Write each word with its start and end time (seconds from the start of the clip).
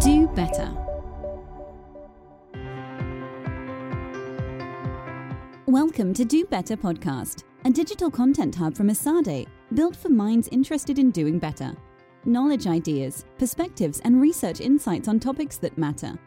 Do 0.00 0.26
better. 0.28 0.74
Welcome 5.66 6.14
to 6.14 6.24
Do 6.24 6.46
Better 6.46 6.74
Podcast, 6.74 7.44
a 7.66 7.70
digital 7.70 8.10
content 8.10 8.54
hub 8.54 8.74
from 8.74 8.88
Esade, 8.88 9.46
built 9.74 9.94
for 9.94 10.08
minds 10.08 10.48
interested 10.52 10.98
in 10.98 11.10
doing 11.10 11.38
better. 11.38 11.76
Knowledge 12.24 12.66
ideas, 12.66 13.26
perspectives, 13.36 14.00
and 14.00 14.22
research 14.22 14.60
insights 14.60 15.06
on 15.06 15.20
topics 15.20 15.58
that 15.58 15.76
matter. 15.76 16.18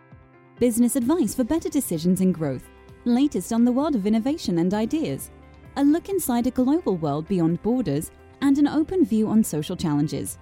Business 0.59 0.95
advice 0.95 1.33
for 1.33 1.43
better 1.43 1.69
decisions 1.69 2.21
and 2.21 2.31
growth. 2.31 2.69
Latest 3.05 3.51
on 3.51 3.65
the 3.65 3.71
world 3.71 3.95
of 3.95 4.05
innovation 4.05 4.59
and 4.59 4.75
ideas. 4.75 5.31
A 5.77 5.83
look 5.83 6.09
inside 6.09 6.45
a 6.45 6.51
global 6.51 6.97
world 6.97 7.27
beyond 7.27 7.63
borders, 7.63 8.11
and 8.41 8.59
an 8.59 8.67
open 8.67 9.03
view 9.03 9.29
on 9.29 9.43
social 9.43 9.75
challenges. 9.75 10.37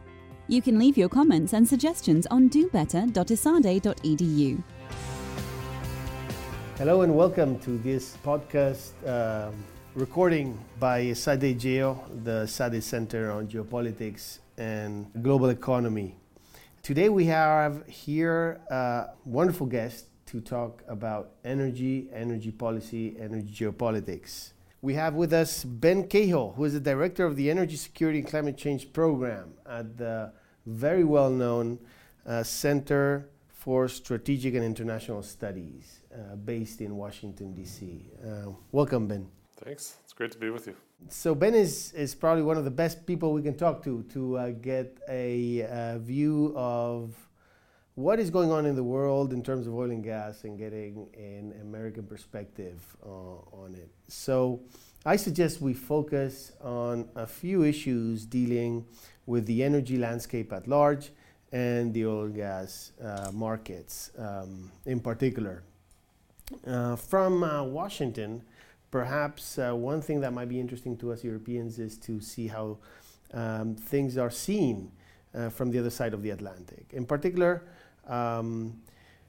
You 0.52 0.62
can 0.62 0.78
leave 0.78 0.98
your 0.98 1.08
comments 1.08 1.54
and 1.54 1.66
suggestions 1.66 2.28
on 2.28 2.50
dobetter.esade.edu. 2.50 4.64
Hello 6.78 7.04
and 7.04 7.16
welcome 7.16 7.58
to 7.60 7.78
this 7.78 8.18
podcast 8.18 8.92
um, 9.08 9.56
recording 9.96 10.60
by 10.78 11.06
EsadeGeo, 11.06 12.26
the 12.26 12.42
Esade 12.42 12.84
Center 12.84 13.32
on 13.32 13.48
Geopolitics 13.48 14.40
and 14.58 15.10
Global 15.24 15.52
Economy. 15.52 16.18
Today 16.84 17.08
we 17.08 17.24
have 17.28 17.88
here 17.88 18.60
a 18.70 19.12
wonderful 19.24 19.68
guest 19.68 20.08
to 20.26 20.42
talk 20.42 20.84
about 20.90 21.32
energy, 21.46 22.10
energy 22.12 22.52
policy, 22.52 23.16
energy 23.18 23.54
geopolitics. 23.54 24.52
We 24.82 24.96
have 24.96 25.14
with 25.14 25.32
us 25.32 25.64
Ben 25.64 26.10
Cahill, 26.10 26.56
who 26.58 26.66
is 26.66 26.74
the 26.74 26.82
director 26.82 27.24
of 27.24 27.38
the 27.38 27.50
Energy 27.50 27.78
Security 27.78 28.20
and 28.20 28.28
Climate 28.28 28.58
Change 28.58 28.92
Program 28.92 29.54
at 29.66 29.98
the 29.98 30.34
very 30.66 31.04
well 31.04 31.30
known 31.30 31.80
uh, 32.26 32.44
Center 32.44 33.30
for 33.48 33.88
Strategic 33.88 34.56
and 34.56 34.64
International 34.64 35.22
Studies 35.22 36.02
uh, 36.14 36.36
based 36.36 36.82
in 36.82 36.96
Washington, 36.96 37.54
D.C. 37.54 38.10
Uh, 38.24 38.52
welcome, 38.72 39.08
Ben. 39.08 39.28
Thanks. 39.64 39.98
It's 40.04 40.14
great 40.14 40.32
to 40.32 40.38
be 40.40 40.50
with 40.50 40.68
you. 40.68 40.76
So, 41.10 41.36
Ben 41.36 41.54
is, 41.54 41.94
is 41.94 42.16
probably 42.16 42.44
one 42.44 42.58
of 42.58 42.64
the 42.64 42.72
best 42.72 43.06
people 43.06 43.34
we 43.34 43.42
can 43.42 43.56
talk 43.56 43.84
to 43.84 44.04
to 44.14 44.38
uh, 44.38 44.50
get 44.50 44.98
a 45.10 45.64
uh, 45.64 45.98
view 46.00 46.54
of 46.56 47.14
what 47.96 48.20
is 48.20 48.30
going 48.30 48.52
on 48.52 48.66
in 48.66 48.76
the 48.76 48.84
world 48.84 49.34
in 49.34 49.44
terms 49.44 49.68
of 49.68 49.76
oil 49.76 49.92
and 49.92 50.04
gas 50.04 50.44
and 50.44 50.58
getting 50.58 51.08
an 51.16 51.54
American 51.62 52.04
perspective 52.04 52.80
uh, 53.06 53.10
on 53.10 53.76
it. 53.76 53.90
So, 54.08 54.62
I 55.04 55.16
suggest 55.16 55.62
we 55.62 55.74
focus 55.74 56.52
on 56.62 57.10
a 57.16 57.26
few 57.26 57.64
issues 57.64 58.24
dealing 58.24 58.86
with 59.26 59.48
the 59.48 59.64
energy 59.64 59.98
landscape 59.98 60.54
at 60.54 60.68
large 60.68 61.10
and 61.52 61.92
the 61.92 62.06
oil 62.06 62.26
and 62.26 62.36
gas 62.36 62.92
uh, 63.04 63.32
markets 63.34 64.12
um, 64.20 64.72
in 64.86 65.00
particular. 65.00 65.64
Uh, 66.68 66.96
from 66.96 67.44
uh, 67.44 67.64
Washington, 67.64 68.44
perhaps 68.92 69.58
uh, 69.58 69.74
one 69.74 70.04
thing 70.04 70.22
that 70.22 70.34
might 70.34 70.50
be 70.50 70.60
interesting 70.60 70.96
to 70.98 71.12
us 71.12 71.24
Europeans 71.24 71.80
is 71.80 71.98
to 71.98 72.22
see 72.22 72.46
how 72.46 72.78
um, 73.34 73.74
things 73.74 74.20
are 74.20 74.30
seen 74.30 74.92
uh, 75.34 75.50
from 75.50 75.72
the 75.72 75.80
other 75.80 75.90
side 75.90 76.14
of 76.14 76.22
the 76.22 76.30
Atlantic. 76.30 76.86
In 76.92 77.08
particular, 77.08 77.64
um, 78.08 78.80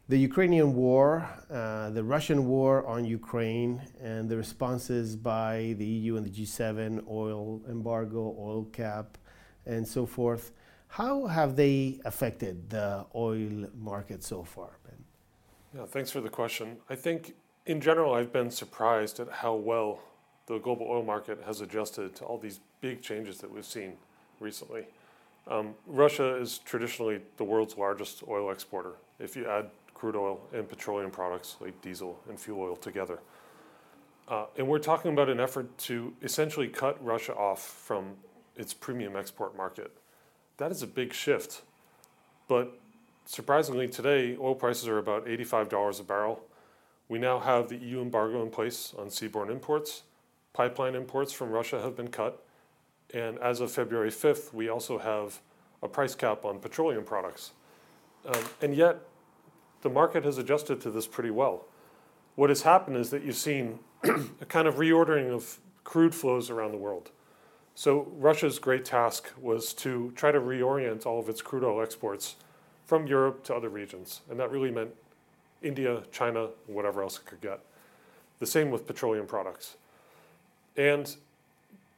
the 0.08 0.19
Ukrainian 0.19 0.75
war, 0.75 1.27
uh, 1.50 1.91
the 1.91 2.03
Russian 2.03 2.47
war 2.47 2.84
on 2.86 3.05
Ukraine, 3.05 3.81
and 4.00 4.28
the 4.28 4.36
responses 4.36 5.17
by 5.17 5.75
the 5.78 5.84
EU 5.84 6.17
and 6.17 6.27
the 6.27 6.31
G7, 6.31 7.05
oil 7.09 7.62
embargo, 7.69 8.34
oil 8.39 8.64
cap, 8.72 9.17
and 9.64 9.86
so 9.86 10.05
forth. 10.05 10.53
How 10.89 11.27
have 11.27 11.56
they 11.56 12.00
affected 12.05 12.69
the 12.69 13.06
oil 13.14 13.69
market 13.75 14.22
so 14.22 14.42
far, 14.42 14.70
Ben? 14.84 15.05
Yeah, 15.75 15.86
thanks 15.86 16.11
for 16.11 16.20
the 16.20 16.28
question. 16.28 16.77
I 16.91 16.97
think 16.97 17.34
in 17.64 17.81
general, 17.81 18.12
I've 18.12 18.33
been 18.33 18.50
surprised 18.50 19.20
at 19.20 19.31
how 19.31 19.55
well 19.55 20.00
the 20.47 20.59
global 20.59 20.87
oil 20.87 21.05
market 21.05 21.38
has 21.47 21.60
adjusted 21.60 22.15
to 22.16 22.25
all 22.25 22.38
these 22.38 22.60
big 22.81 23.00
changes 23.00 23.38
that 23.38 23.50
we've 23.50 23.65
seen 23.65 23.94
recently. 24.41 24.84
Um, 25.49 25.75
Russia 25.87 26.37
is 26.37 26.59
traditionally 26.59 27.21
the 27.37 27.44
world's 27.44 27.76
largest 27.78 28.22
oil 28.28 28.50
exporter. 28.50 28.93
If 29.19 29.37
you 29.37 29.47
add 29.49 29.71
crude 30.02 30.16
oil 30.16 30.40
and 30.52 30.68
petroleum 30.68 31.12
products 31.12 31.56
like 31.60 31.80
diesel 31.80 32.18
and 32.28 32.36
fuel 32.36 32.60
oil 32.60 32.74
together. 32.74 33.20
Uh, 34.26 34.46
and 34.58 34.66
we're 34.66 34.80
talking 34.80 35.12
about 35.12 35.28
an 35.28 35.38
effort 35.38 35.78
to 35.78 36.12
essentially 36.22 36.66
cut 36.66 36.98
Russia 37.04 37.32
off 37.36 37.62
from 37.62 38.16
its 38.56 38.74
premium 38.74 39.14
export 39.14 39.56
market. 39.56 39.92
That 40.56 40.72
is 40.72 40.82
a 40.82 40.88
big 40.88 41.12
shift. 41.12 41.62
But 42.48 42.80
surprisingly, 43.26 43.86
today, 43.86 44.36
oil 44.40 44.56
prices 44.56 44.88
are 44.88 44.98
about 44.98 45.24
$85 45.24 46.00
a 46.00 46.02
barrel. 46.02 46.42
We 47.08 47.20
now 47.20 47.38
have 47.38 47.69
the 47.69 47.76
EU 47.76 48.02
embargo 48.02 48.42
in 48.42 48.50
place 48.50 48.94
on 48.98 49.06
seaborne 49.06 49.52
imports. 49.52 50.02
Pipeline 50.52 50.96
imports 50.96 51.32
from 51.32 51.50
Russia 51.50 51.80
have 51.80 51.94
been 51.94 52.08
cut. 52.08 52.44
And 53.14 53.38
as 53.38 53.60
of 53.60 53.70
February 53.70 54.10
5th, 54.10 54.52
we 54.52 54.69
also 54.69 54.98
have 54.98 55.40
a 55.80 55.86
price 55.86 56.16
cap 56.16 56.44
on 56.44 56.58
petroleum 56.58 57.04
products. 57.04 57.52
Um, 58.26 58.42
and 58.60 58.74
yet, 58.74 58.98
the 59.82 59.91
market 59.91 60.25
has 60.25 60.38
adjusted 60.38 60.81
to 60.81 60.91
this 60.91 61.06
pretty 61.06 61.31
well. 61.31 61.66
What 62.34 62.48
has 62.48 62.62
happened 62.62 62.97
is 62.97 63.10
that 63.10 63.22
you've 63.22 63.37
seen 63.37 63.81
a 64.04 64.47
kind 64.47 64.66
of 64.66 64.76
reordering 64.76 65.31
of 65.31 65.59
crude 65.84 66.15
flows 66.15 66.50
around 66.50 66.72
the 66.72 66.78
world. 66.78 67.10
So, 67.75 68.06
Russia's 68.19 68.59
great 68.59 68.84
task 68.84 69.31
was 69.41 69.72
to 69.75 70.12
try 70.15 70.31
to 70.31 70.41
reorient 70.41 71.06
all 71.06 71.19
of 71.19 71.28
its 71.28 71.41
crude 71.41 71.65
oil 71.65 71.81
exports 71.82 72.37
from 72.84 73.06
Europe 73.06 73.44
to 73.44 73.54
other 73.54 73.70
regions. 73.70 74.20
And 74.31 74.38
that 74.41 74.50
really 74.50 74.70
meant 74.70 74.91
India, 75.62 76.03
China, 76.12 76.49
whatever 76.66 77.03
else 77.03 77.19
it 77.19 77.25
could 77.25 77.41
get. 77.41 77.60
The 78.41 78.47
same 78.47 78.70
with 78.70 78.87
petroleum 78.87 79.26
products. 79.26 79.76
And 80.76 81.16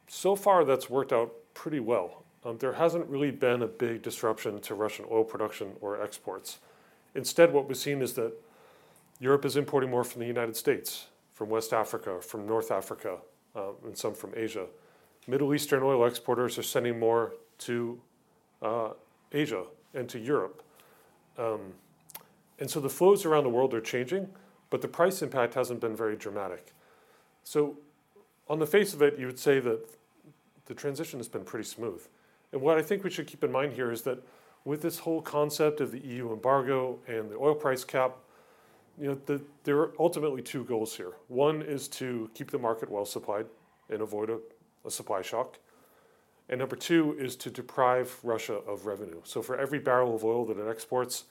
so 0.07 0.35
far, 0.35 0.63
that's 0.63 0.89
worked 0.89 1.11
out 1.11 1.33
pretty 1.53 1.79
well. 1.79 2.23
Um, 2.45 2.57
there 2.59 2.73
hasn't 2.73 3.07
really 3.07 3.31
been 3.31 3.61
a 3.61 3.67
big 3.67 4.01
disruption 4.01 4.61
to 4.61 4.75
Russian 4.75 5.05
oil 5.11 5.23
production 5.23 5.73
or 5.81 6.01
exports. 6.01 6.59
Instead, 7.15 7.53
what 7.53 7.67
we've 7.67 7.77
seen 7.77 8.01
is 8.01 8.13
that 8.13 8.33
Europe 9.19 9.45
is 9.45 9.55
importing 9.55 9.89
more 9.89 10.03
from 10.03 10.19
the 10.19 10.27
United 10.27 10.55
States, 10.55 11.07
from 11.33 11.49
West 11.49 11.73
Africa, 11.73 12.21
from 12.21 12.45
North 12.45 12.71
Africa, 12.71 13.17
uh, 13.55 13.71
and 13.85 13.97
some 13.97 14.13
from 14.13 14.33
Asia. 14.35 14.65
Middle 15.27 15.55
Eastern 15.55 15.81
oil 15.81 16.05
exporters 16.05 16.57
are 16.57 16.63
sending 16.63 16.99
more 16.99 17.33
to 17.59 17.99
uh, 18.61 18.89
Asia 19.31 19.63
and 19.93 20.07
to 20.09 20.19
Europe. 20.19 20.61
Um, 21.37 21.73
and 22.59 22.69
so 22.69 22.79
the 22.79 22.89
flows 22.89 23.25
around 23.25 23.43
the 23.43 23.49
world 23.49 23.73
are 23.73 23.81
changing, 23.81 24.29
but 24.69 24.81
the 24.81 24.87
price 24.87 25.21
impact 25.21 25.53
hasn't 25.53 25.79
been 25.79 25.95
very 25.95 26.15
dramatic. 26.15 26.73
So, 27.43 27.77
on 28.47 28.59
the 28.59 28.67
face 28.67 28.93
of 28.93 29.01
it, 29.01 29.17
you 29.17 29.25
would 29.25 29.39
say 29.39 29.59
that 29.59 29.79
the 30.65 30.73
transition 30.73 31.19
has 31.19 31.27
been 31.27 31.43
pretty 31.43 31.65
smooth. 31.65 32.05
And 32.51 32.61
what 32.61 32.77
I 32.77 32.81
think 32.81 33.03
we 33.03 33.09
should 33.09 33.27
keep 33.27 33.43
in 33.43 33.51
mind 33.51 33.73
here 33.73 33.91
is 33.91 34.03
that 34.03 34.23
with 34.65 34.81
this 34.81 34.99
whole 34.99 35.21
concept 35.21 35.79
of 35.79 35.91
the 35.91 35.99
EU 35.99 36.33
embargo 36.33 36.99
and 37.07 37.29
the 37.29 37.37
oil 37.37 37.55
price 37.55 37.83
cap, 37.83 38.17
you 38.99 39.07
know, 39.07 39.17
the, 39.25 39.41
there 39.63 39.77
are 39.77 39.93
ultimately 39.99 40.41
two 40.41 40.63
goals 40.63 40.97
here. 40.97 41.13
One 41.27 41.61
is 41.61 41.87
to 41.89 42.29
keep 42.33 42.49
the 42.49 42.57
market 42.57 42.89
well 42.89 43.05
supplied 43.05 43.45
and 43.89 44.01
avoid 44.01 44.29
a, 44.29 44.39
a 44.85 44.91
supply 44.91 45.21
shock. 45.21 45.59
And 46.49 46.59
number 46.59 46.75
two 46.75 47.15
is 47.19 47.35
to 47.37 47.49
deprive 47.49 48.17
Russia 48.23 48.55
of 48.67 48.85
revenue. 48.85 49.21
So 49.23 49.41
for 49.41 49.57
every 49.57 49.79
barrel 49.79 50.15
of 50.15 50.23
oil 50.23 50.45
that 50.45 50.57
it 50.57 50.67
exports, 50.67 51.25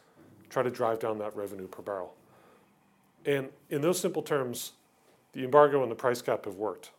try 0.50 0.62
to 0.62 0.70
drive 0.70 1.00
down 1.00 1.18
that 1.18 1.36
revenue 1.36 1.66
per 1.66 1.82
barrel. 1.82 2.14
And 3.24 3.48
in 3.70 3.80
those 3.80 3.98
simple 3.98 4.22
terms, 4.22 4.72
the 5.32 5.44
embargo 5.44 5.82
and 5.82 5.90
the 5.90 5.96
price 5.96 6.20
cap 6.22 6.44
have 6.44 6.56
worked. 6.56 6.90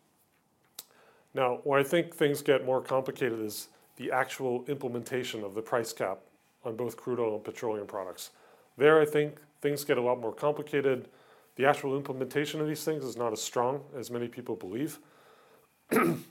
Now, 1.34 1.59
where 1.63 1.79
I 1.79 1.84
think 1.84 2.16
things 2.16 2.41
get 2.41 2.66
more 2.66 2.81
complicated 2.81 3.40
is 3.40 3.67
the 3.97 4.11
actual 4.11 4.66
implementation 4.67 5.44
of 5.44 5.56
the 5.56 5.61
price 5.61 5.94
cap 5.94 6.19
on 6.63 6.75
both 6.75 6.97
crude 6.97 7.19
oil 7.19 7.35
and 7.35 7.43
petroleum 7.43 7.87
products. 7.87 8.31
There, 8.78 8.99
I 8.99 9.05
think 9.05 9.40
things 9.61 9.84
get 9.84 9.97
a 9.97 10.02
lot 10.02 10.19
more 10.19 10.34
complicated. 10.34 11.08
The 11.55 11.66
actual 11.66 11.96
implementation 11.96 12.59
of 12.59 12.67
these 12.67 12.84
things 12.84 13.03
is 13.03 13.16
not 13.16 13.31
as 13.31 13.41
strong 13.41 13.84
as 13.97 14.11
many 14.11 14.28
people 14.28 14.55
believe. 14.55 14.99
and 15.91 16.23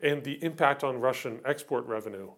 the 0.00 0.42
impact 0.42 0.82
on 0.82 1.00
Russian 1.00 1.40
export 1.44 1.86
revenue 1.86 2.30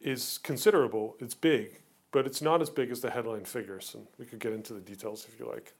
is 0.00 0.38
considerable, 0.38 1.16
it's 1.20 1.34
big, 1.34 1.80
but 2.12 2.26
it's 2.26 2.42
not 2.42 2.62
as 2.62 2.70
big 2.70 2.90
as 2.90 3.00
the 3.00 3.10
headline 3.10 3.44
figures. 3.44 3.94
And 3.94 4.06
we 4.18 4.24
could 4.24 4.38
get 4.38 4.52
into 4.52 4.72
the 4.72 4.80
details 4.80 5.26
if 5.30 5.38
you 5.38 5.46
like. 5.46 5.74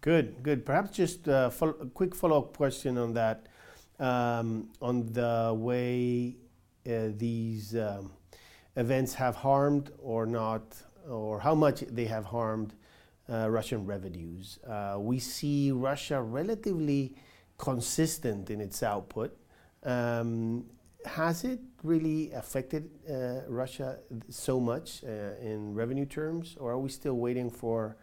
Good, 0.00 0.42
good. 0.42 0.64
Perhaps 0.64 0.96
just 0.96 1.28
uh, 1.28 1.50
a 1.60 1.86
quick 1.86 2.14
follow 2.14 2.38
up 2.38 2.56
question 2.56 2.96
on 2.96 3.14
that, 3.14 3.46
um, 3.98 4.68
on 4.80 5.12
the 5.12 5.52
way 5.56 6.36
these 7.16 7.74
um, 7.76 8.12
events 8.76 9.14
have 9.14 9.36
harmed 9.36 9.90
or 9.98 10.26
not, 10.26 10.76
or 11.08 11.40
how 11.40 11.54
much 11.54 11.80
they 11.80 12.06
have 12.06 12.24
harmed 12.24 12.74
uh, 13.28 13.48
Russian 13.50 13.86
revenues. 13.86 14.58
Uh, 14.66 14.96
we 14.98 15.18
see 15.18 15.72
Russia 15.72 16.20
relatively 16.22 17.16
consistent 17.58 18.50
in 18.50 18.60
its 18.60 18.82
output. 18.82 19.36
Um, 19.82 20.66
has 21.04 21.44
it 21.44 21.60
really 21.82 22.32
affected 22.32 22.90
uh, 23.08 23.48
Russia 23.48 23.98
so 24.28 24.60
much 24.60 25.04
uh, 25.04 25.40
in 25.40 25.74
revenue 25.74 26.06
terms, 26.06 26.56
or 26.58 26.72
are 26.72 26.78
we 26.78 26.88
still 26.88 27.14
waiting 27.14 27.50
for 27.50 27.96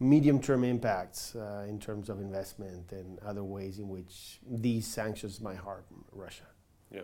medium-term 0.00 0.64
impacts 0.64 1.34
uh, 1.34 1.64
in 1.68 1.78
terms 1.78 2.08
of 2.08 2.20
investment 2.20 2.92
and 2.92 3.18
other 3.20 3.44
ways 3.44 3.78
in 3.78 3.88
which 3.88 4.40
these 4.46 4.86
sanctions 4.86 5.40
might 5.40 5.56
harm 5.56 5.84
Russia? 6.12 6.44
Yeah. 6.90 7.02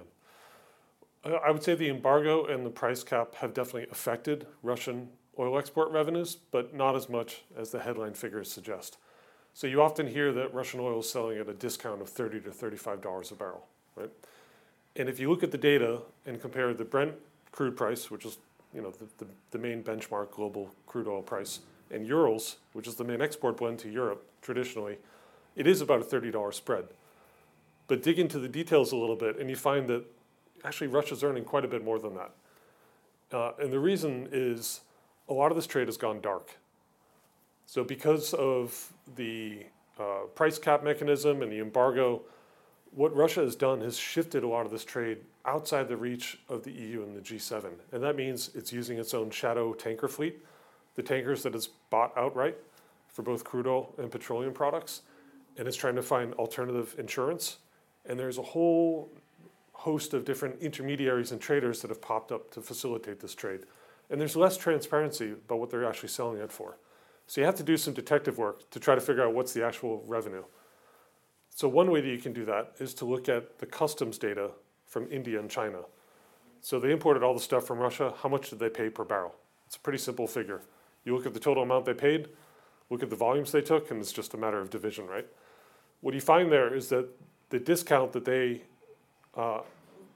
I 1.25 1.51
would 1.51 1.63
say 1.63 1.75
the 1.75 1.91
embargo 1.91 2.47
and 2.47 2.65
the 2.65 2.71
price 2.71 3.03
cap 3.03 3.35
have 3.37 3.53
definitely 3.53 3.87
affected 3.91 4.47
Russian 4.63 5.11
oil 5.39 5.59
export 5.59 5.91
revenues, 5.91 6.35
but 6.35 6.75
not 6.75 6.97
as 6.97 7.09
much 7.09 7.43
as 7.57 7.71
the 7.71 7.81
headline 7.81 8.15
figures 8.15 8.51
suggest. 8.51 8.97
So 9.53 9.67
you 9.67 9.83
often 9.83 10.07
hear 10.07 10.33
that 10.33 10.55
Russian 10.55 10.81
oil 10.81 11.01
is 11.01 11.11
selling 11.11 11.39
at 11.39 11.49
a 11.49 11.55
discount 11.55 12.01
of 12.01 12.09
30 12.09 12.41
to 12.43 12.51
$35 12.51 13.33
a 13.33 13.35
barrel, 13.35 13.67
right? 13.97 14.11
And 14.97 15.09
if 15.09 15.21
you 15.21 15.29
look 15.29 15.43
at 15.43 15.51
the 15.51 15.59
data 15.59 16.01
and 16.25 16.41
compare 16.41 16.73
the 16.73 16.85
Brent 16.85 17.15
crude 17.53 17.77
price, 17.77 18.11
which 18.11 18.25
is 18.25 18.39
you 18.75 18.81
know 18.81 18.91
the, 18.91 19.07
the, 19.19 19.31
the 19.51 19.59
main 19.59 19.83
benchmark 19.83 20.31
global 20.31 20.75
crude 20.87 21.09
oil 21.09 21.23
price, 21.23 21.61
and 21.91 22.07
Urals, 22.07 22.57
which 22.73 22.87
is 22.87 22.95
the 22.95 23.05
main 23.05 23.21
export 23.21 23.57
blend 23.57 23.79
to 23.81 23.91
Europe 23.91 24.25
traditionally, 24.43 24.99
it 25.57 25.67
is 25.67 25.81
about 25.81 26.01
a 26.01 26.05
$30 26.05 26.55
spread. 26.55 26.85
But 27.89 28.03
dig 28.03 28.19
into 28.19 28.39
the 28.39 28.49
details 28.49 28.93
a 28.93 28.97
little 28.97 29.17
bit, 29.17 29.39
and 29.39 29.51
you 29.51 29.57
find 29.57 29.89
that 29.89 30.05
actually 30.65 30.89
Russia's 30.89 31.23
earning 31.23 31.45
quite 31.45 31.65
a 31.65 31.69
bit 31.69 31.85
more 31.85 31.99
than 31.99 32.15
that. 32.15 32.31
Uh, 33.33 33.53
and 33.61 33.73
the 33.73 33.79
reason 33.79 34.29
is 34.33 34.81
a 35.29 35.33
lot 35.33 35.51
of 35.51 35.57
this 35.57 35.67
trade 35.67 35.89
has 35.89 35.97
gone 35.97 36.21
dark. 36.21 36.59
So, 37.67 37.85
because 37.85 38.35
of 38.35 38.93
the 39.17 39.67
uh, 39.99 40.23
price 40.35 40.59
cap 40.59 40.83
mechanism 40.83 41.43
and 41.43 41.53
the 41.53 41.61
embargo, 41.61 42.23
what 42.93 43.15
Russia 43.15 43.41
has 43.41 43.55
done 43.55 43.81
has 43.83 43.97
shifted 43.97 44.43
a 44.43 44.49
lot 44.49 44.67
of 44.67 44.73
this 44.73 44.85
trade 44.85 45.19
outside 45.47 45.89
the 45.89 45.97
reach 45.97 46.39
of 46.49 46.65
the 46.65 46.73
EU 46.73 47.03
and 47.03 47.17
the 47.17 47.21
G7. 47.21 47.71
And 47.93 48.03
that 48.03 48.17
means 48.17 48.51
it's 48.55 48.73
using 48.73 48.99
its 48.99 49.15
own 49.15 49.31
shadow 49.31 49.73
tanker 49.73 50.09
fleet, 50.09 50.45
the 50.97 51.03
tankers 51.03 51.45
that 51.45 51.55
it's 51.55 51.69
bought 51.69 52.13
outright 52.17 52.57
for 53.09 53.23
both 53.23 53.45
crude 53.45 53.67
oil 53.67 53.95
and 53.99 54.11
petroleum 54.11 54.53
products, 54.53 55.03
and 55.57 55.69
it's 55.69 55.77
trying 55.77 55.97
to 55.97 56.03
find 56.03 56.35
alternative 56.35 56.95
insurance. 56.99 57.59
And 58.07 58.19
there's 58.19 58.39
a 58.39 58.43
whole 58.43 59.11
host 59.81 60.13
of 60.13 60.27
different 60.27 60.61
intermediaries 60.61 61.33
and 61.33 61.41
traders 61.41 61.81
that 61.81 61.89
have 61.89 62.03
popped 62.03 62.31
up 62.31 62.51
to 62.51 62.61
facilitate 62.61 63.19
this 63.19 63.35
trade. 63.35 63.61
And 64.11 64.21
there's 64.21 64.37
less 64.37 64.59
transparency 64.59 65.33
about 65.33 65.59
what 65.59 65.71
they're 65.71 65.89
actually 65.89 66.11
selling 66.11 66.39
it 66.39 66.53
for. 66.53 66.77
So 67.27 67.41
you 67.41 67.47
have 67.47 67.55
to 67.55 67.63
do 67.63 67.79
some 67.79 67.95
detective 67.95 68.37
work 68.37 68.69
to 68.73 68.79
try 68.79 68.95
to 68.95 69.01
figure 69.01 69.25
out 69.25 69.33
what's 69.33 69.55
the 69.55 69.65
actual 69.65 70.05
revenue. 70.07 70.45
So 71.49 71.67
one 71.67 71.91
way 71.91 72.03
that 72.03 72.09
you 72.09 72.19
can 72.19 72.35
do 72.35 72.45
that 72.45 72.75
is 72.79 72.93
to 72.95 73.07
look 73.07 73.31
at 73.31 73.59
the 73.59 73.65
customs 73.65 74.19
data 74.19 74.51
from 74.87 75.11
India 75.11 75.41
and 75.41 75.51
China. 75.51 75.79
So 76.61 76.79
they 76.79 76.93
imported 76.93 77.23
all 77.23 77.33
the 77.33 77.41
stuff 77.41 77.67
from 77.67 77.79
Russia. 77.79 78.13
How 78.23 78.29
much 78.29 78.51
did 78.51 78.59
they 78.59 78.69
pay 78.69 78.91
per 78.91 79.05
barrel? 79.05 79.35
It's 79.67 79.77
a 79.77 79.81
pretty 79.81 79.99
simple 79.99 80.27
figure. 80.27 80.61
You 81.05 81.17
look 81.17 81.25
at 81.25 81.33
the 81.33 81.41
total 81.41 81.63
amount 81.63 81.87
they 81.87 81.95
paid, 81.95 82.29
look 82.91 83.03
at 83.03 83.09
the 83.09 83.17
volumes 83.17 83.51
they 83.51 83.63
took, 83.63 83.91
and 83.91 83.99
it's 83.99 84.13
just 84.13 84.35
a 84.35 84.37
matter 84.37 84.61
of 84.61 84.69
division, 84.69 85.07
right? 85.07 85.27
What 86.03 86.13
you 86.13 86.21
find 86.21 86.53
there 86.53 86.75
is 86.75 86.91
that 86.91 87.09
the 87.49 87.59
discount 87.59 88.13
that 88.13 88.27
they 88.27 88.63
uh, 89.41 89.63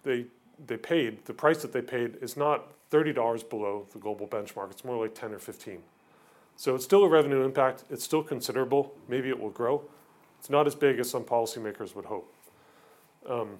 they 0.02 0.26
they 0.66 0.76
paid, 0.76 1.24
the 1.24 1.32
price 1.32 1.62
that 1.62 1.72
they 1.72 1.82
paid 1.82 2.16
is 2.20 2.36
not 2.36 2.68
$30 2.90 3.48
below 3.50 3.86
the 3.92 3.98
global 3.98 4.26
benchmark. 4.26 4.70
It's 4.70 4.84
more 4.84 5.02
like 5.02 5.14
10 5.14 5.32
or 5.32 5.38
15. 5.38 5.78
So 6.56 6.76
it's 6.76 6.84
still 6.84 7.02
a 7.02 7.08
revenue 7.08 7.42
impact. 7.42 7.82
It's 7.90 8.04
still 8.04 8.22
considerable. 8.22 8.94
Maybe 9.08 9.30
it 9.30 9.40
will 9.40 9.50
grow. 9.50 9.82
It's 10.38 10.48
not 10.48 10.68
as 10.68 10.76
big 10.76 11.00
as 11.00 11.10
some 11.10 11.24
policymakers 11.24 11.96
would 11.96 12.04
hope. 12.04 12.32
Um, 13.28 13.58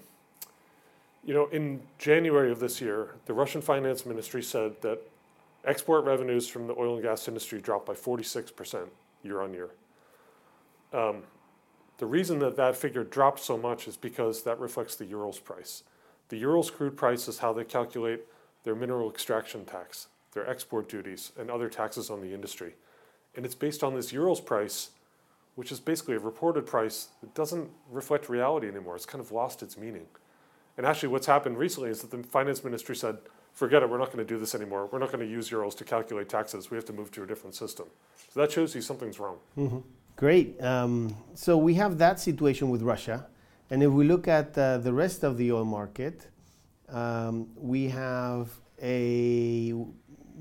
you 1.25 1.33
know, 1.33 1.47
in 1.47 1.81
January 1.97 2.51
of 2.51 2.59
this 2.59 2.79
year, 2.79 3.15
the 3.25 3.33
Russian 3.33 3.61
finance 3.61 4.05
ministry 4.05 4.43
said 4.43 4.81
that 4.83 5.01
export 5.65 6.05
revenues 6.05 6.47
from 6.47 6.67
the 6.67 6.75
oil 6.79 6.93
and 6.93 7.03
gas 7.03 7.27
industry 7.27 7.59
dropped 7.59 7.87
by 7.87 7.93
46% 7.93 8.87
year 9.23 9.41
on 9.41 9.53
year. 9.53 9.69
Um, 10.93 11.23
the 11.97 12.05
reason 12.05 12.39
that 12.39 12.57
that 12.57 12.75
figure 12.75 13.03
dropped 13.03 13.39
so 13.39 13.57
much 13.57 13.87
is 13.87 13.97
because 13.97 14.43
that 14.43 14.59
reflects 14.59 14.95
the 14.95 15.05
Urals 15.05 15.39
price. 15.39 15.83
The 16.29 16.37
Urals 16.37 16.71
crude 16.71 16.97
price 16.97 17.27
is 17.27 17.39
how 17.39 17.53
they 17.53 17.63
calculate 17.63 18.21
their 18.63 18.75
mineral 18.75 19.09
extraction 19.09 19.63
tax, 19.63 20.07
their 20.33 20.49
export 20.49 20.89
duties, 20.89 21.31
and 21.39 21.49
other 21.49 21.69
taxes 21.69 22.09
on 22.09 22.21
the 22.21 22.33
industry. 22.33 22.73
And 23.35 23.45
it's 23.45 23.55
based 23.55 23.83
on 23.83 23.95
this 23.95 24.11
Urals 24.11 24.41
price, 24.41 24.89
which 25.55 25.71
is 25.71 25.79
basically 25.79 26.15
a 26.15 26.19
reported 26.19 26.65
price 26.65 27.09
that 27.21 27.33
doesn't 27.33 27.69
reflect 27.89 28.27
reality 28.27 28.67
anymore. 28.67 28.95
It's 28.95 29.05
kind 29.05 29.23
of 29.23 29.31
lost 29.31 29.63
its 29.63 29.77
meaning. 29.77 30.07
And 30.77 30.85
actually, 30.85 31.09
what's 31.09 31.27
happened 31.27 31.57
recently 31.57 31.89
is 31.89 32.01
that 32.01 32.11
the 32.11 32.23
finance 32.23 32.63
ministry 32.63 32.95
said, 32.95 33.17
forget 33.53 33.81
it, 33.81 33.89
we're 33.89 33.97
not 33.97 34.07
going 34.07 34.17
to 34.17 34.25
do 34.25 34.37
this 34.37 34.53
anymore. 34.53 34.89
We're 34.91 34.99
not 34.99 35.11
going 35.11 35.25
to 35.25 35.31
use 35.31 35.49
Urals 35.51 35.75
to 35.75 35.85
calculate 35.85 36.27
taxes. 36.27 36.69
We 36.69 36.75
have 36.75 36.85
to 36.85 36.93
move 36.93 37.11
to 37.11 37.23
a 37.23 37.27
different 37.27 37.55
system. 37.55 37.85
So 38.33 38.41
that 38.41 38.51
shows 38.51 38.75
you 38.75 38.81
something's 38.81 39.19
wrong. 39.19 39.37
Mm-hmm. 39.57 39.77
Great. 40.15 40.61
Um, 40.63 41.13
so 41.33 41.57
we 41.57 41.73
have 41.73 41.97
that 41.97 42.21
situation 42.21 42.69
with 42.69 42.81
Russia. 42.81 43.27
And 43.69 43.83
if 43.83 43.91
we 43.91 44.05
look 44.05 44.29
at 44.29 44.57
uh, 44.57 44.77
the 44.77 44.93
rest 44.93 45.23
of 45.23 45.37
the 45.37 45.51
oil 45.51 45.65
market, 45.65 46.27
um, 46.87 47.49
we 47.57 47.89
have 47.89 48.49
a 48.81 49.73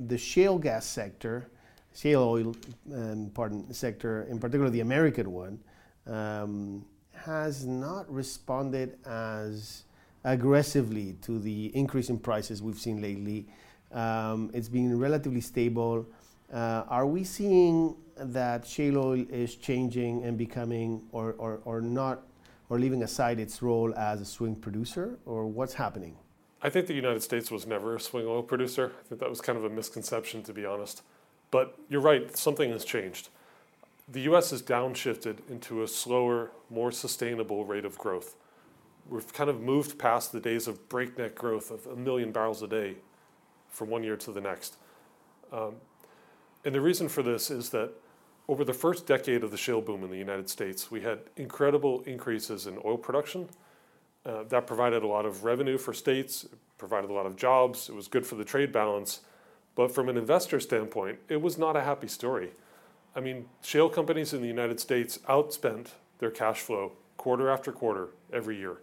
the 0.06 0.18
shale 0.18 0.58
gas 0.58 0.86
sector, 0.86 1.48
shale 1.92 2.22
oil, 2.22 2.54
um, 2.92 3.32
pardon, 3.34 3.72
sector, 3.74 4.24
in 4.30 4.38
particular 4.38 4.70
the 4.70 4.80
American 4.80 5.32
one, 5.32 5.58
um, 6.06 6.84
has 7.12 7.64
not 7.64 8.08
responded 8.12 8.98
as 9.04 9.84
aggressively 10.22 11.16
to 11.22 11.40
the 11.40 11.66
increase 11.74 12.10
in 12.10 12.18
prices 12.18 12.62
we've 12.62 12.78
seen 12.78 13.02
lately. 13.02 13.48
Um, 13.90 14.52
it's 14.54 14.68
been 14.68 14.96
relatively 15.00 15.40
stable. 15.40 16.06
Uh, 16.52 16.84
are 16.88 17.06
we 17.06 17.24
seeing 17.24 17.96
that 18.16 18.66
shale 18.66 18.98
oil 18.98 19.24
is 19.30 19.56
changing 19.56 20.24
and 20.24 20.36
becoming, 20.38 21.02
or, 21.12 21.34
or, 21.38 21.60
or 21.64 21.80
not 21.80 22.22
or 22.68 22.78
leaving 22.78 23.02
aside 23.02 23.38
its 23.38 23.62
role 23.62 23.94
as 23.94 24.20
a 24.20 24.24
swing 24.24 24.56
producer, 24.56 25.18
or 25.26 25.46
what's 25.46 25.74
happening? 25.74 26.16
I 26.62 26.70
think 26.70 26.86
the 26.86 26.94
United 26.94 27.22
States 27.22 27.50
was 27.50 27.66
never 27.66 27.96
a 27.96 28.00
swing 28.00 28.26
oil 28.26 28.42
producer. 28.42 28.92
I 28.98 29.08
think 29.08 29.20
that 29.20 29.28
was 29.28 29.40
kind 29.40 29.58
of 29.58 29.64
a 29.64 29.70
misconception, 29.70 30.42
to 30.44 30.52
be 30.52 30.64
honest. 30.64 31.02
But 31.50 31.78
you're 31.88 32.00
right, 32.00 32.36
something 32.36 32.70
has 32.70 32.84
changed. 32.84 33.28
The 34.08 34.22
US 34.22 34.50
has 34.50 34.62
downshifted 34.62 35.48
into 35.50 35.82
a 35.82 35.88
slower, 35.88 36.50
more 36.70 36.90
sustainable 36.90 37.64
rate 37.64 37.84
of 37.84 37.98
growth. 37.98 38.34
We've 39.08 39.30
kind 39.32 39.50
of 39.50 39.60
moved 39.60 39.98
past 39.98 40.32
the 40.32 40.40
days 40.40 40.66
of 40.66 40.88
breakneck 40.88 41.34
growth 41.34 41.70
of 41.70 41.86
a 41.86 41.96
million 41.96 42.32
barrels 42.32 42.62
a 42.62 42.66
day 42.66 42.96
from 43.68 43.90
one 43.90 44.02
year 44.02 44.16
to 44.16 44.32
the 44.32 44.40
next. 44.40 44.76
Um, 45.52 45.74
and 46.64 46.74
the 46.74 46.80
reason 46.80 47.08
for 47.08 47.22
this 47.22 47.50
is 47.50 47.68
that 47.70 47.92
over 48.48 48.64
the 48.64 48.74
first 48.74 49.06
decade 49.06 49.42
of 49.42 49.50
the 49.50 49.56
shale 49.56 49.80
boom 49.80 50.04
in 50.04 50.10
the 50.10 50.18
United 50.18 50.50
States, 50.50 50.90
we 50.90 51.00
had 51.00 51.20
incredible 51.36 52.02
increases 52.02 52.66
in 52.66 52.78
oil 52.84 52.98
production. 52.98 53.48
Uh, 54.26 54.42
that 54.44 54.66
provided 54.66 55.02
a 55.02 55.06
lot 55.06 55.24
of 55.24 55.44
revenue 55.44 55.78
for 55.78 55.92
states, 55.92 56.46
provided 56.78 57.10
a 57.10 57.12
lot 57.12 57.26
of 57.26 57.36
jobs, 57.36 57.88
it 57.88 57.94
was 57.94 58.08
good 58.08 58.26
for 58.26 58.34
the 58.34 58.44
trade 58.44 58.72
balance. 58.72 59.20
But 59.74 59.92
from 59.92 60.08
an 60.08 60.16
investor 60.16 60.60
standpoint, 60.60 61.18
it 61.28 61.40
was 61.40 61.58
not 61.58 61.76
a 61.76 61.80
happy 61.80 62.06
story. 62.06 62.50
I 63.16 63.20
mean, 63.20 63.46
shale 63.62 63.88
companies 63.88 64.32
in 64.32 64.40
the 64.40 64.48
United 64.48 64.80
States 64.80 65.18
outspent 65.28 65.88
their 66.18 66.30
cash 66.30 66.60
flow 66.60 66.92
quarter 67.16 67.50
after 67.50 67.72
quarter 67.72 68.08
every 68.32 68.56
year. 68.56 68.78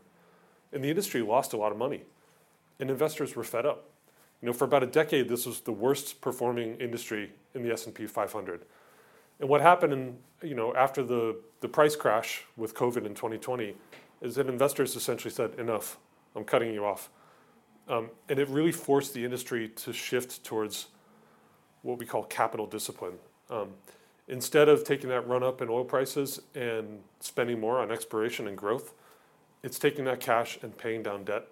And 0.74 0.84
the 0.84 0.89
industry 0.89 1.22
lost 1.22 1.53
a 1.53 1.58
lot 1.58 1.72
of 1.72 1.77
money. 1.77 2.03
And 2.80 2.89
investors 2.89 3.36
were 3.36 3.44
fed 3.44 3.65
up. 3.65 3.86
You 4.41 4.48
know, 4.48 4.53
for 4.53 4.65
about 4.65 4.84
a 4.84 4.88
decade, 4.88 5.30
this 5.30 5.46
was 5.46 5.62
the 5.62 5.72
worst 5.72 6.20
performing 6.22 6.75
industry 6.77 7.32
in 7.53 7.62
the 7.62 7.72
S&P 7.72 8.08
500. 8.08 8.62
And 9.41 9.50
what 9.50 9.60
happened 9.60 9.91
in, 9.91 10.17
you 10.43 10.53
know, 10.53 10.74
after 10.75 11.03
the, 11.03 11.36
the 11.62 11.67
price 11.67 11.95
crash 11.95 12.45
with 12.55 12.75
COVID 12.75 13.07
in 13.07 13.15
2020 13.15 13.75
is 14.21 14.36
that 14.36 14.48
investors 14.48 14.95
essentially 14.95 15.33
said, 15.33 15.55
enough, 15.57 15.98
I'm 16.36 16.43
cutting 16.43 16.71
you 16.71 16.86
off. 16.86 17.10
Um, 17.89 18.12
and 18.29 18.38
it 18.38 18.48
really 18.50 18.71
forced 18.71 19.15
the 19.15 19.25
industry 19.25 19.67
to 19.67 19.91
shift 19.91 20.43
towards 20.43 20.88
what 21.81 21.98
we 21.98 22.05
call 22.05 22.24
capital 22.24 22.67
discipline. 22.67 23.15
Um, 23.50 23.69
instead 24.27 24.69
of 24.69 24.83
taking 24.83 25.10
that 25.10 25.27
run 25.27 25.41
up 25.41 25.60
in 25.60 25.69
oil 25.69 25.83
prices 25.83 26.39
and 26.53 27.00
spending 27.19 27.60
more 27.60 27.79
on 27.79 27.91
exploration 27.91 28.48
and 28.48 28.55
growth, 28.55 28.93
it's 29.63 29.79
taking 29.79 30.05
that 30.05 30.19
cash 30.19 30.60
and 30.62 30.77
paying 30.77 31.01
down 31.01 31.24
debt, 31.24 31.48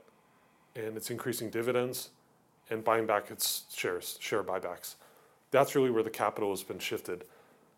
and 0.76 0.96
it's 0.96 1.10
increasing 1.10 1.50
dividends 1.50 2.10
and 2.70 2.84
buying 2.84 3.08
back 3.08 3.32
its 3.32 3.64
shares, 3.74 4.18
share 4.22 4.44
buybacks. 4.44 4.96
That's 5.50 5.76
really 5.76 5.90
where 5.90 6.04
the 6.04 6.12
capital 6.12 6.52
has 6.52 6.62
been 6.62 6.78
shifted. 6.78 7.26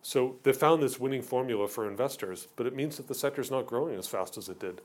So 0.01 0.37
they 0.43 0.53
found 0.53 0.81
this 0.81 0.99
winning 0.99 1.21
formula 1.21 1.67
for 1.67 1.87
investors, 1.87 2.47
but 2.55 2.65
it 2.65 2.75
means 2.75 2.97
that 2.97 3.07
the 3.07 3.15
sector 3.15 3.41
is 3.41 3.51
not 3.51 3.67
growing 3.67 3.97
as 3.97 4.07
fast 4.07 4.37
as 4.37 4.49
it 4.49 4.59
did. 4.59 4.81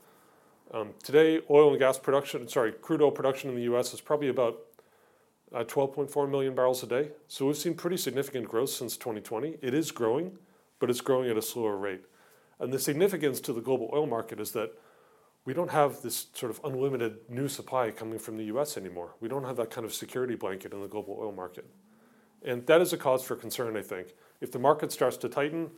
Um, 0.71 0.93
today, 1.03 1.41
oil 1.49 1.69
and 1.69 1.79
gas 1.79 1.97
production, 1.97 2.47
sorry, 2.47 2.73
crude 2.73 3.01
oil 3.01 3.11
production 3.11 3.49
in 3.49 3.55
the 3.55 3.63
U.S. 3.63 3.93
is 3.93 4.01
probably 4.01 4.27
about 4.27 4.59
uh, 5.53 5.63
12.4 5.63 6.29
million 6.29 6.53
barrels 6.53 6.83
a 6.83 6.87
day. 6.87 7.09
So 7.27 7.47
we've 7.47 7.57
seen 7.57 7.73
pretty 7.73 7.97
significant 7.97 8.47
growth 8.47 8.69
since 8.69 8.97
2020. 8.97 9.57
It 9.61 9.73
is 9.73 9.91
growing, 9.91 10.37
but 10.79 10.89
it's 10.89 11.01
growing 11.01 11.29
at 11.29 11.37
a 11.37 11.41
slower 11.41 11.77
rate. 11.77 12.05
And 12.59 12.73
the 12.73 12.79
significance 12.79 13.39
to 13.41 13.53
the 13.53 13.61
global 13.61 13.89
oil 13.93 14.07
market 14.07 14.39
is 14.39 14.51
that 14.51 14.73
we 15.45 15.53
don't 15.53 15.71
have 15.71 16.01
this 16.01 16.27
sort 16.33 16.49
of 16.49 16.59
unlimited 16.65 17.19
new 17.29 17.47
supply 17.47 17.89
coming 17.91 18.19
from 18.19 18.37
the 18.37 18.43
US 18.45 18.75
anymore. 18.75 19.15
We 19.21 19.29
don't 19.29 19.45
have 19.45 19.55
that 19.55 19.71
kind 19.71 19.85
of 19.85 19.93
security 19.93 20.35
blanket 20.35 20.73
in 20.73 20.81
the 20.81 20.87
global 20.87 21.17
oil 21.19 21.31
market. 21.31 21.65
And 22.43 22.67
that 22.67 22.81
is 22.81 22.91
a 22.91 22.97
cause 22.97 23.23
for 23.23 23.35
concern, 23.35 23.77
I 23.77 23.81
think. 23.81 24.09
If 24.41 24.51
the 24.51 24.59
market 24.59 24.91
starts 24.91 25.17
to 25.17 25.29
tighten, 25.29 25.71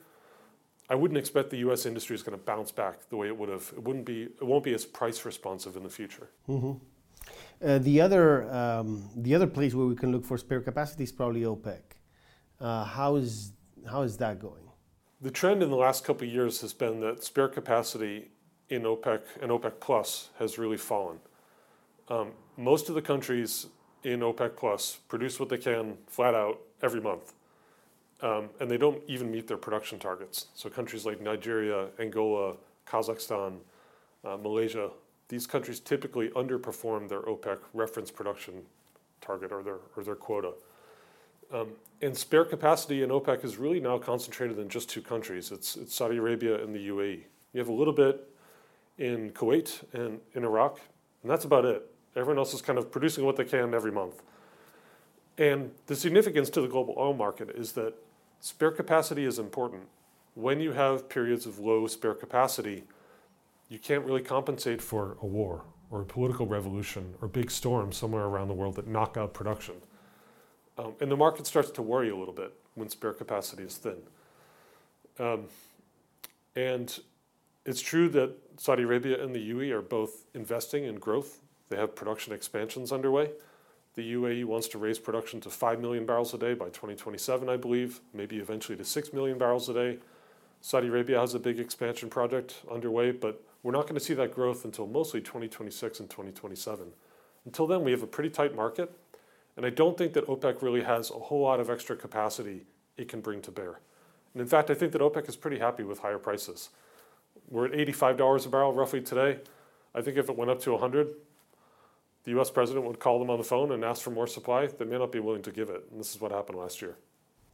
I 0.90 0.96
wouldn't 0.96 1.18
expect 1.18 1.52
the 1.52 1.58
U.S. 1.58 1.86
industry 1.86 2.16
is 2.16 2.24
going 2.24 2.38
to 2.38 2.44
bounce 2.44 2.72
back 2.72 3.10
the 3.10 3.18
way 3.18 3.28
it 3.28 3.38
would 3.38 3.50
have. 3.50 3.72
It 3.76 3.84
wouldn't 3.84 4.06
be. 4.06 4.24
It 4.24 4.44
won't 4.44 4.64
be 4.64 4.74
as 4.74 4.86
price 4.86 5.24
responsive 5.24 5.76
in 5.76 5.84
the 5.84 5.90
future. 5.90 6.30
Mm-hmm. 6.48 6.74
Uh, 7.64 7.78
the 7.80 8.02
other 8.02 8.52
um, 8.54 9.10
the 9.16 9.36
other 9.36 9.48
place 9.48 9.74
where 9.74 9.86
we 9.86 9.96
can 9.96 10.12
look 10.12 10.26
for 10.26 10.38
spare 10.38 10.62
capacity 10.62 11.04
is 11.04 11.12
probably 11.12 11.42
OPEC. 11.42 11.82
Uh, 12.60 12.86
how 12.86 13.16
is 13.16 13.54
how 13.90 14.02
is 14.02 14.18
that 14.18 14.40
going? 14.40 14.64
The 15.22 15.32
trend 15.32 15.62
in 15.62 15.70
the 15.70 15.76
last 15.76 16.06
couple 16.06 16.26
of 16.28 16.34
years 16.34 16.62
has 16.62 16.74
been 16.74 17.02
that 17.02 17.24
spare 17.24 17.50
capacity 17.50 18.32
in 18.70 18.84
OPEC 18.84 19.22
and 19.42 19.52
OPEC 19.52 19.74
Plus 19.80 20.30
has 20.40 20.58
really 20.58 20.78
fallen. 20.78 21.20
Um, 22.08 22.32
most 22.58 22.90
of 22.90 22.96
the 22.96 23.02
countries 23.02 23.68
in 24.04 24.22
OPEC 24.22 24.56
Plus 24.56 25.00
produce 25.08 25.40
what 25.40 25.50
they 25.50 25.58
can 25.58 25.98
flat 26.08 26.34
out 26.34 26.60
every 26.82 27.02
month. 27.02 27.34
Um, 28.22 28.50
and 28.60 28.70
they 28.70 28.78
don't 28.78 29.02
even 29.08 29.32
meet 29.32 29.48
their 29.48 29.58
production 29.58 29.98
targets. 29.98 30.48
So 30.54 30.70
countries 30.70 31.06
like 31.06 31.22
Nigeria, 31.22 31.88
Angola, 32.00 32.56
Kazakhstan, 32.86 33.60
uh, 34.26 34.36
Malaysia, 34.36 34.90
these 35.30 35.48
countries 35.48 35.80
typically 35.80 36.30
underperform 36.30 37.08
their 37.08 37.22
OPEC 37.22 37.60
reference 37.74 38.12
production 38.12 38.64
target 39.22 39.52
or 39.52 39.64
their, 39.64 39.78
or 39.96 40.04
their 40.04 40.16
quota. 40.16 40.52
Um, 41.54 41.70
and 42.02 42.16
spare 42.16 42.46
capacity 42.46 43.04
in 43.04 43.10
OPEC 43.10 43.44
is 43.44 43.58
really 43.58 43.80
now 43.80 43.98
concentrated 43.98 44.60
in 44.60 44.70
just 44.70 44.90
two 44.90 45.02
countries. 45.02 45.52
It's, 45.52 45.76
it's 45.78 45.96
Saudi 45.96 46.18
Arabia 46.18 46.62
and 46.64 46.74
the 46.74 46.90
UAE. 46.90 47.24
You 47.54 47.60
have 47.60 47.70
a 47.70 47.74
little 47.74 47.94
bit 47.94 48.28
in 48.98 49.32
Kuwait 49.32 49.84
and 49.94 50.20
in 50.34 50.44
Iraq, 50.44 50.80
and 51.24 51.32
that's 51.32 51.46
about 51.46 51.66
it. 51.66 51.90
Everyone 52.16 52.38
else 52.38 52.54
is 52.54 52.62
kind 52.62 52.78
of 52.78 52.92
producing 52.92 53.26
what 53.26 53.36
they 53.36 53.46
can 53.46 53.74
every 53.74 53.92
month. 53.92 54.22
And 55.38 55.72
the 55.88 55.96
significance 55.96 56.50
to 56.52 56.62
the 56.62 56.68
global 56.68 56.96
oil 56.98 57.14
market 57.14 57.50
is 57.52 57.72
that 57.74 57.94
spare 58.40 58.72
capacity 58.72 59.26
is 59.26 59.40
important. 59.40 59.84
When 60.36 60.60
you 60.60 60.72
have 60.74 61.10
periods 61.10 61.46
of 61.46 61.60
low 61.60 61.88
spare 61.88 62.14
capacity, 62.14 62.84
you 63.68 63.80
can't 63.80 64.06
really 64.06 64.22
compensate 64.22 64.82
for 64.82 65.18
a 65.22 65.26
war 65.26 65.64
or 65.92 66.02
a 66.02 66.06
political 66.06 66.46
revolution 66.46 67.16
or 67.22 67.28
big 67.28 67.52
storms 67.52 67.98
somewhere 67.98 68.24
around 68.24 68.48
the 68.48 68.54
world 68.54 68.76
that 68.76 68.88
knock 68.88 69.18
out 69.18 69.34
production. 69.34 69.76
Um, 70.78 70.94
and 71.02 71.12
the 71.12 71.18
market 71.18 71.46
starts 71.46 71.72
to 71.72 71.82
worry 71.82 72.10
a 72.10 72.16
little 72.16 72.34
bit 72.34 72.54
when 72.76 72.90
spare 72.90 73.14
capacity 73.14 73.64
is 73.64 73.78
thin. 73.78 73.98
Um, 75.20 75.46
and 76.56 76.98
it's 77.66 77.82
true 77.82 78.08
that 78.10 78.32
Saudi 78.58 78.84
Arabia 78.84 79.22
and 79.24 79.36
the 79.36 79.52
UAE 79.52 79.72
are 79.72 79.82
both 79.82 80.26
investing 80.34 80.86
in 80.86 80.96
growth. 80.96 81.40
They 81.70 81.78
have 81.78 81.96
production 81.96 82.34
expansions 82.34 82.92
underway. 82.92 83.32
The 83.96 84.14
UAE 84.14 84.46
wants 84.46 84.68
to 84.70 84.78
raise 84.78 85.00
production 85.00 85.42
to 85.42 85.50
5 85.50 85.82
million 85.82 86.06
barrels 86.06 86.34
a 86.34 86.38
day 86.38 86.54
by 86.54 86.66
2027, 86.66 87.50
I 87.50 87.58
believe, 87.58 88.02
maybe 88.14 88.38
eventually 88.38 88.78
to 88.78 88.86
6 88.86 89.14
million 89.14 89.38
barrels 89.38 89.68
a 89.68 89.74
day. 89.74 89.98
Saudi 90.62 90.88
Arabia 90.88 91.20
has 91.20 91.34
a 91.34 91.40
big 91.40 91.60
expansion 91.60 92.10
project 92.10 92.62
underway, 92.72 93.12
but 93.12 93.44
we're 93.64 93.72
not 93.72 93.84
going 93.84 93.96
to 93.96 94.00
see 94.00 94.14
that 94.14 94.34
growth 94.34 94.64
until 94.64 94.88
mostly 94.88 95.22
2026 95.22 96.00
and 96.00 96.10
2027. 96.10 96.86
Until 97.46 97.68
then, 97.68 97.84
we 97.84 97.92
have 97.92 98.04
a 98.04 98.08
pretty 98.08 98.30
tight 98.30 98.56
market, 98.56 98.92
and 99.58 99.66
I 99.66 99.70
don't 99.70 99.98
think 99.98 100.14
that 100.14 100.28
OPEC 100.28 100.62
really 100.62 100.84
has 100.84 101.10
a 101.10 101.16
whole 101.16 101.42
lot 101.42 101.60
of 101.60 101.70
extra 101.70 101.96
capacity 101.96 102.66
it 102.96 103.08
can 103.08 103.22
bring 103.22 103.42
to 103.42 103.52
bear. 103.52 103.80
And 104.34 104.42
in 104.42 104.48
fact, 104.48 104.70
I 104.70 104.76
think 104.76 104.92
that 104.92 105.02
OPEC 105.02 105.28
is 105.28 105.36
pretty 105.36 105.60
happy 105.60 105.84
with 105.84 106.00
higher 106.00 106.20
prices. 106.20 106.70
We're 107.50 107.66
at 107.66 107.72
$85 107.72 108.46
a 108.46 108.50
barrel 108.50 108.74
roughly 108.74 109.02
today. 109.02 109.40
I 109.96 110.02
think 110.02 110.18
if 110.18 110.30
it 110.30 110.38
went 110.38 110.52
up 110.52 110.62
to 110.62 110.72
100, 110.72 111.16
the 112.24 112.40
US 112.40 112.50
president 112.50 112.86
would 112.86 113.00
call 113.00 113.20
them 113.20 113.30
on 113.30 113.38
the 113.38 113.44
phone 113.44 113.72
and 113.72 113.84
ask 113.84 114.02
for 114.02 114.12
more 114.12 114.28
supply, 114.28 114.68
they 114.68 114.86
may 114.86 114.98
not 114.98 115.12
be 115.12 115.20
willing 115.20 115.42
to 115.44 115.52
give 115.52 115.70
it. 115.70 115.86
And 115.92 116.00
this 116.00 116.14
is 116.14 116.22
what 116.22 116.32
happened 116.32 116.58
last 116.58 116.82
year. 116.82 116.98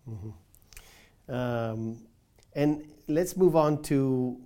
Mm-hmm. 0.10 1.34
Um, 1.34 1.98
and 2.54 2.84
let's 3.08 3.36
move 3.36 3.56
on 3.56 3.82
to 3.84 4.40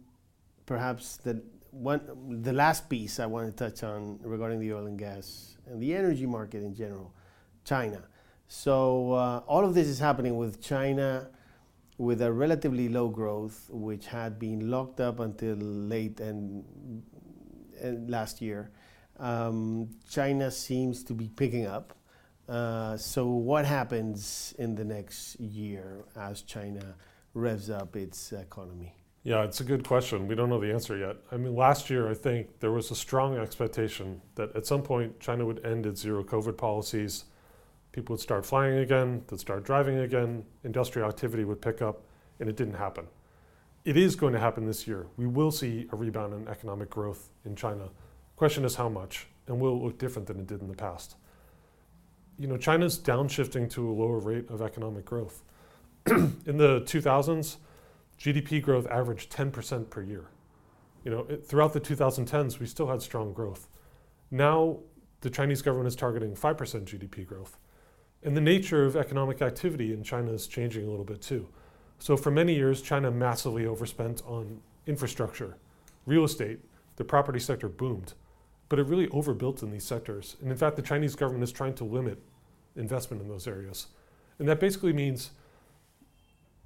perhaps 0.66 1.18
the 1.18 1.42
one 1.72 2.02
the 2.44 2.54
last 2.54 2.90
piece 2.90 3.20
I 3.20 3.28
want 3.28 3.56
to 3.56 3.64
touch 3.64 3.84
on 3.84 4.20
regarding 4.24 4.60
the 4.60 4.74
oil 4.74 4.88
and 4.88 4.98
gas 4.98 5.58
and 5.68 5.82
the 5.82 5.94
energy 5.96 6.26
market 6.26 6.64
in 6.64 6.74
general, 6.74 7.14
China. 7.64 8.04
So 8.48 9.14
uh, 9.14 9.42
all 9.48 9.64
of 9.64 9.76
this 9.76 9.88
is 9.88 10.00
happening 10.00 10.38
with 10.38 10.62
China 10.62 11.30
with 12.00 12.22
a 12.22 12.32
relatively 12.32 12.88
low 12.90 13.10
growth, 13.10 13.70
which 13.70 14.08
had 14.08 14.40
been 14.40 14.72
locked 14.72 15.02
up 15.02 15.20
until 15.20 15.56
late 15.58 16.20
and, 16.22 16.64
and 17.82 18.10
last 18.10 18.42
year. 18.42 18.72
Um, 19.20 19.90
China 20.10 20.50
seems 20.50 21.04
to 21.04 21.14
be 21.14 21.28
picking 21.28 21.66
up. 21.66 21.94
Uh, 22.48 22.98
so, 22.98 23.28
what 23.28 23.66
happens 23.66 24.56
in 24.58 24.74
the 24.76 24.84
next 24.84 25.40
year 25.40 26.06
as 26.16 26.42
China 26.42 26.96
revs 27.34 27.70
up 27.70 27.96
its 27.96 28.32
economy? 28.32 28.96
Yeah, 29.24 29.44
it's 29.44 29.60
a 29.60 29.66
good 29.66 29.86
question. 29.86 30.28
We 30.28 30.36
don't 30.36 30.50
know 30.50 30.60
the 30.60 30.74
answer 30.74 30.98
yet. 30.98 31.18
I 31.32 31.38
mean, 31.38 31.54
last 31.54 31.90
year, 31.90 32.10
I 32.10 32.14
think 32.14 32.60
there 32.62 32.72
was 32.72 32.90
a 32.90 32.96
strong 32.96 33.38
expectation 33.38 34.22
that 34.36 34.56
at 34.56 34.66
some 34.66 34.82
point 34.82 35.20
China 35.20 35.46
would 35.46 35.64
end 35.66 35.86
its 35.86 36.02
zero 36.02 36.24
COVID 36.24 36.58
policies. 36.58 37.26
People 37.92 38.14
would 38.14 38.22
start 38.22 38.46
flying 38.46 38.80
again, 38.80 39.24
they'd 39.28 39.40
start 39.40 39.66
driving 39.66 40.00
again, 40.00 40.46
industrial 40.64 41.08
activity 41.10 41.44
would 41.44 41.62
pick 41.62 41.82
up, 41.82 42.04
and 42.40 42.48
it 42.48 42.56
didn't 42.56 42.76
happen. 42.76 43.08
It 43.84 43.98
is 43.98 44.16
going 44.16 44.34
to 44.34 44.40
happen 44.40 44.66
this 44.66 44.88
year. 44.88 45.08
We 45.18 45.28
will 45.28 45.52
see 45.52 45.88
a 45.92 45.96
rebound 45.96 46.34
in 46.34 46.48
economic 46.48 46.90
growth 46.90 47.30
in 47.46 47.56
China 47.56 47.90
Question 48.40 48.64
is 48.64 48.76
how 48.76 48.88
much, 48.88 49.28
and 49.48 49.60
will 49.60 49.74
it 49.74 49.84
look 49.84 49.98
different 49.98 50.26
than 50.26 50.40
it 50.40 50.48
did 50.48 50.62
in 50.62 50.70
the 50.70 50.74
past? 50.74 51.18
You 52.38 52.48
know, 52.48 52.56
China's 52.56 52.98
downshifting 52.98 53.70
to 53.72 53.90
a 53.90 53.92
lower 53.92 54.18
rate 54.18 54.50
of 54.50 54.62
economic 54.62 55.04
growth. 55.04 55.44
in 56.06 56.56
the 56.56 56.80
2000s, 56.84 57.58
GDP 58.18 58.62
growth 58.62 58.88
averaged 58.88 59.30
10% 59.30 59.90
per 59.90 60.02
year. 60.02 60.30
You 61.04 61.12
know, 61.12 61.26
it, 61.28 61.46
throughout 61.46 61.74
the 61.74 61.82
2010s, 61.82 62.62
we 62.62 62.66
still 62.66 62.88
had 62.88 63.02
strong 63.02 63.34
growth. 63.34 63.68
Now, 64.32 64.78
the 65.20 65.30
Chinese 65.30 65.62
government 65.62 65.90
is 65.90 65.98
targeting 65.98 66.34
5% 66.34 66.56
GDP 66.86 67.28
growth. 67.28 67.58
And 68.24 68.38
the 68.38 68.42
nature 68.42 68.86
of 68.86 68.96
economic 68.96 69.42
activity 69.42 69.92
in 69.92 70.02
China 70.02 70.32
is 70.32 70.48
changing 70.48 70.88
a 70.88 70.90
little 70.90 71.04
bit 71.04 71.22
too. 71.22 71.50
So, 71.98 72.16
for 72.16 72.32
many 72.32 72.56
years, 72.56 72.82
China 72.82 73.12
massively 73.12 73.66
overspent 73.66 74.22
on 74.26 74.62
infrastructure, 74.88 75.58
real 76.06 76.24
estate, 76.24 76.60
the 76.96 77.04
property 77.04 77.40
sector 77.40 77.68
boomed 77.68 78.14
but 78.70 78.80
it 78.80 78.86
really 78.86 79.10
overbuilt 79.10 79.64
in 79.64 79.72
these 79.72 79.84
sectors. 79.84 80.38
And 80.42 80.52
in 80.52 80.58
fact, 80.58 80.76
the 80.76 80.82
Chinese 80.82 81.16
government 81.16 81.44
is 81.44 81.52
trying 81.52 81.74
to 81.76 81.84
limit 81.84 82.20
investment 82.76 83.22
in 83.22 83.28
those 83.28 83.48
areas. 83.48 83.88
And 84.38 84.48
that 84.48 84.60
basically 84.60 84.94
means 84.94 85.32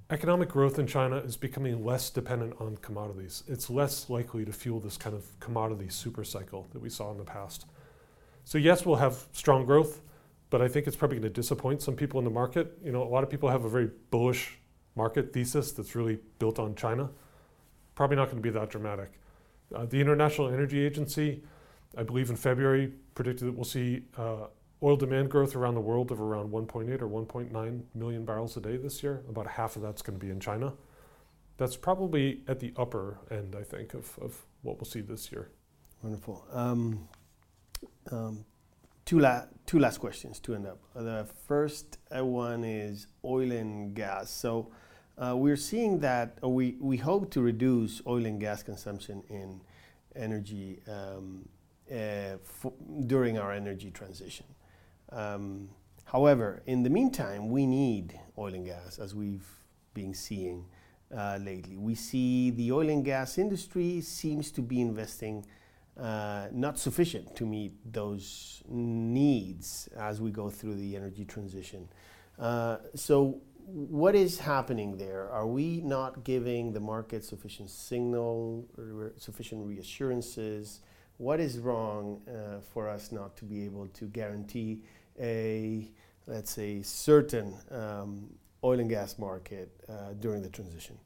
economic 0.10 0.50
growth 0.50 0.78
in 0.78 0.86
China 0.86 1.18
is 1.18 1.38
becoming 1.38 1.84
less 1.84 2.10
dependent 2.10 2.54
on 2.60 2.78
commodities. 2.78 3.44
It's 3.48 3.70
less 3.70 4.10
likely 4.10 4.46
to 4.46 4.52
fuel 4.52 4.80
this 4.80 4.98
kind 4.98 5.16
of 5.16 5.26
commodity 5.40 5.90
super 5.90 6.24
cycle 6.24 6.68
that 6.74 6.82
we 6.82 6.90
saw 6.90 7.12
in 7.12 7.18
the 7.18 7.24
past. 7.24 7.66
So 8.44 8.58
yes, 8.58 8.86
we'll 8.86 8.98
have 8.98 9.26
strong 9.32 9.66
growth, 9.66 10.02
but 10.50 10.62
I 10.62 10.68
think 10.68 10.86
it's 10.86 10.96
probably 10.96 11.18
going 11.18 11.34
to 11.34 11.42
disappoint 11.42 11.82
some 11.82 11.96
people 11.96 12.20
in 12.20 12.26
the 12.26 12.32
market. 12.32 12.78
You 12.84 12.92
know, 12.92 13.02
a 13.02 13.08
lot 13.08 13.24
of 13.24 13.30
people 13.30 13.50
have 13.50 13.64
a 13.64 13.70
very 13.70 13.90
bullish 14.12 14.60
market 14.96 15.34
thesis 15.34 15.72
that's 15.72 15.96
really 15.96 16.20
built 16.38 16.60
on 16.60 16.76
China. 16.76 17.10
Probably 17.96 18.18
not 18.18 18.26
going 18.26 18.38
to 18.38 18.44
be 18.44 18.52
that 18.52 18.70
dramatic. 18.70 19.14
Uh, 19.74 19.86
the 19.86 20.00
International 20.00 20.50
Energy 20.50 20.86
Agency 20.86 21.42
I 21.98 22.04
believe 22.04 22.30
in 22.30 22.36
February, 22.36 22.92
predicted 23.16 23.48
that 23.48 23.56
we'll 23.56 23.66
see 23.66 24.04
uh, 24.18 24.48
oil 24.82 24.98
demand 24.98 25.30
growth 25.30 25.56
around 25.56 25.76
the 25.76 25.82
world 25.82 26.12
of 26.12 26.20
around 26.20 26.52
1.8 26.52 27.02
or 27.02 27.08
1.9 27.08 27.82
million 27.94 28.26
barrels 28.26 28.58
a 28.58 28.62
day 28.62 28.78
this 28.78 29.04
year. 29.04 29.24
About 29.30 29.48
half 29.48 29.76
of 29.76 29.82
that's 29.82 30.02
going 30.02 30.20
to 30.20 30.26
be 30.26 30.32
in 30.32 30.40
China. 30.40 30.74
That's 31.58 31.78
probably 31.78 32.42
at 32.48 32.60
the 32.60 32.74
upper 32.78 33.20
end, 33.30 33.56
I 33.58 33.64
think, 33.64 33.94
of, 33.94 34.18
of 34.20 34.42
what 34.64 34.78
we'll 34.78 34.86
see 34.86 35.02
this 35.02 35.32
year. 35.32 35.52
Wonderful. 36.02 36.46
Um, 36.52 37.08
um, 38.12 38.44
two, 39.06 39.20
la- 39.20 39.46
two 39.66 39.80
last 39.80 40.00
questions 40.00 40.40
to 40.42 40.56
end 40.56 40.66
up. 40.68 40.80
The 40.96 41.28
first 41.48 42.00
uh, 42.16 42.26
one 42.26 42.64
is 42.64 43.08
oil 43.24 43.52
and 43.52 43.94
gas. 43.94 44.32
So 44.32 44.72
uh, 45.18 45.36
we're 45.38 45.56
seeing 45.56 46.00
that, 46.00 46.40
we, 46.42 46.76
we 46.80 46.98
hope 46.98 47.30
to 47.32 47.42
reduce 47.42 48.02
oil 48.08 48.26
and 48.26 48.40
gas 48.40 48.64
consumption 48.64 49.24
in 49.30 49.62
energy 50.16 50.80
um, 50.88 51.48
uh, 51.94 52.38
during 53.06 53.38
our 53.38 53.52
energy 53.52 53.92
transition. 53.92 54.46
Um, 55.12 55.70
however, 56.06 56.64
in 56.66 56.84
the 56.84 56.90
meantime, 56.90 57.50
we 57.50 57.66
need 57.66 58.20
oil 58.38 58.54
and 58.54 58.66
gas, 58.66 58.98
as 59.00 59.14
we've 59.14 59.48
been 59.94 60.14
seeing 60.14 60.66
uh, 61.16 61.38
lately. 61.42 61.78
We 61.78 61.96
see 61.96 62.50
the 62.50 62.72
oil 62.72 62.90
and 62.90 63.06
gas 63.06 63.38
industry 63.38 64.02
seems 64.02 64.52
to 64.52 64.62
be 64.62 64.82
investing 64.82 65.46
uh, 66.00 66.48
not 66.52 66.80
sufficient 66.80 67.36
to 67.36 67.46
meet 67.46 67.74
those 67.94 68.64
needs 68.68 69.88
as 69.96 70.20
we 70.20 70.32
go 70.32 70.50
through 70.50 70.76
the 70.76 70.96
energy 70.96 71.26
transition. 71.26 71.88
Uh, 72.40 72.78
so, 72.96 73.40
what 73.66 74.16
is 74.16 74.40
happening 74.40 74.98
there? 74.98 75.30
Are 75.30 75.48
we 75.48 75.82
not 75.82 76.24
giving 76.24 76.74
the 76.74 76.80
market 76.80 77.24
sufficient 77.24 77.70
signal, 77.70 78.66
sufficient 79.18 79.66
reassurances? 79.66 80.82
What 81.18 81.40
is 81.40 81.60
wrong 81.60 82.22
uh, 82.28 82.60
for 82.74 82.90
us 82.90 83.12
not 83.12 83.36
to 83.38 83.46
be 83.46 83.66
able 83.66 83.88
to 83.88 84.06
guarantee 84.06 84.82
a, 85.20 85.92
let's 86.28 86.52
say, 86.52 86.82
certain 86.82 87.56
um, 87.72 88.30
oil 88.64 88.80
and 88.80 88.90
gas 88.90 89.20
market 89.20 89.70
uh, 89.90 90.14
during 90.20 90.42
the 90.42 90.50
transition? 90.50 90.98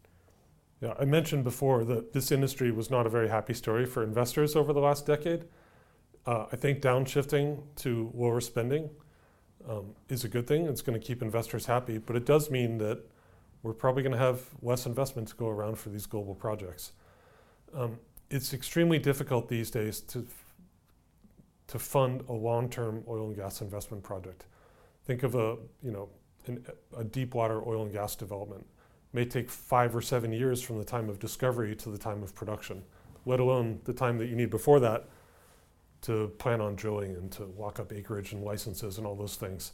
Yeah, 0.82 0.94
I 1.00 1.06
mentioned 1.06 1.44
before 1.44 1.84
that 1.86 2.14
this 2.14 2.32
industry 2.32 2.72
was 2.72 2.90
not 2.92 3.08
a 3.08 3.10
very 3.10 3.30
happy 3.30 3.54
story 3.54 3.86
for 3.86 4.04
investors 4.04 4.56
over 4.56 4.74
the 4.74 4.80
last 4.80 5.06
decade. 5.06 5.46
Uh, 6.26 6.46
I 6.52 6.56
think 6.56 6.82
downshifting 6.82 7.64
to 7.78 8.12
lower 8.14 8.42
spending 8.42 8.90
um, 9.68 9.96
is 10.08 10.24
a 10.24 10.28
good 10.28 10.46
thing. 10.46 10.66
It's 10.66 10.82
going 10.82 11.00
to 11.00 11.06
keep 11.06 11.22
investors 11.22 11.66
happy, 11.66 11.98
but 11.98 12.16
it 12.16 12.26
does 12.26 12.52
mean 12.52 12.78
that 12.78 13.00
we're 13.64 13.74
probably 13.74 14.04
going 14.04 14.14
to 14.14 14.20
have 14.20 14.42
less 14.62 14.86
investment 14.86 15.30
to 15.30 15.36
go 15.36 15.48
around 15.48 15.78
for 15.80 15.90
these 15.90 16.06
global 16.06 16.36
projects. 16.36 16.92
Um, 17.74 17.98
it's 18.30 18.54
extremely 18.54 19.00
difficult 19.00 19.48
these 19.48 19.72
days 19.72 20.02
to 20.02 20.26
to 21.68 21.78
fund 21.78 22.24
a 22.30 22.34
long-term 22.34 23.04
oil 23.10 23.28
and 23.28 23.36
gas 23.36 23.60
investment 23.60 24.02
project. 24.02 24.46
Think 25.06 25.24
of 25.24 25.36
a 25.36 25.58
you 25.84 25.92
know 25.92 26.10
an, 26.46 26.66
a 26.98 27.04
deep 27.04 27.34
water 27.34 27.62
oil 27.68 27.84
and 27.84 27.92
gas 27.92 28.16
development 28.16 28.62
It 28.62 29.16
may 29.16 29.26
take 29.26 29.50
five 29.50 29.96
or 29.96 30.02
seven 30.02 30.32
years 30.32 30.62
from 30.62 30.78
the 30.78 30.86
time 30.86 31.10
of 31.10 31.20
discovery 31.20 31.76
to 31.76 31.90
the 31.90 31.98
time 31.98 32.24
of 32.24 32.34
production, 32.34 32.84
let 33.26 33.40
alone 33.40 33.80
the 33.84 33.94
time 33.94 34.18
that 34.20 34.28
you 34.28 34.36
need 34.36 34.50
before 34.50 34.80
that 34.80 35.10
to 36.04 36.32
plan 36.38 36.62
on 36.62 36.76
drilling 36.76 37.16
and 37.16 37.32
to 37.34 37.46
lock 37.58 37.80
up 37.80 37.92
acreage 37.92 38.32
and 38.32 38.44
licenses 38.44 38.98
and 38.98 39.08
all 39.08 39.16
those 39.16 39.36
things. 39.36 39.74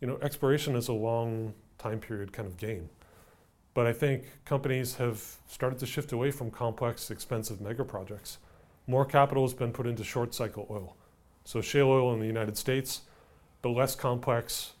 You 0.00 0.06
know, 0.06 0.18
exploration 0.22 0.76
is 0.76 0.88
a 0.88 0.92
long 0.92 1.54
time 1.78 2.00
period 2.00 2.32
kind 2.32 2.46
of 2.46 2.56
game. 2.56 2.88
But 3.74 3.86
I 3.86 3.92
think 3.92 4.24
companies 4.44 4.94
have 4.96 5.20
started 5.48 5.78
to 5.80 5.86
shift 5.86 6.12
away 6.12 6.30
from 6.30 6.50
complex, 6.50 7.10
expensive 7.10 7.60
mega 7.60 7.84
projects. 7.84 8.38
More 8.86 9.04
capital 9.04 9.42
has 9.42 9.52
been 9.52 9.72
put 9.72 9.86
into 9.86 10.04
short 10.04 10.32
cycle 10.32 10.66
oil. 10.70 10.96
So 11.44 11.60
shale 11.60 11.88
oil 11.88 12.14
in 12.14 12.20
the 12.20 12.26
United 12.26 12.56
States, 12.56 13.02
but 13.62 13.70
less 13.70 13.94
complex, 13.94 14.74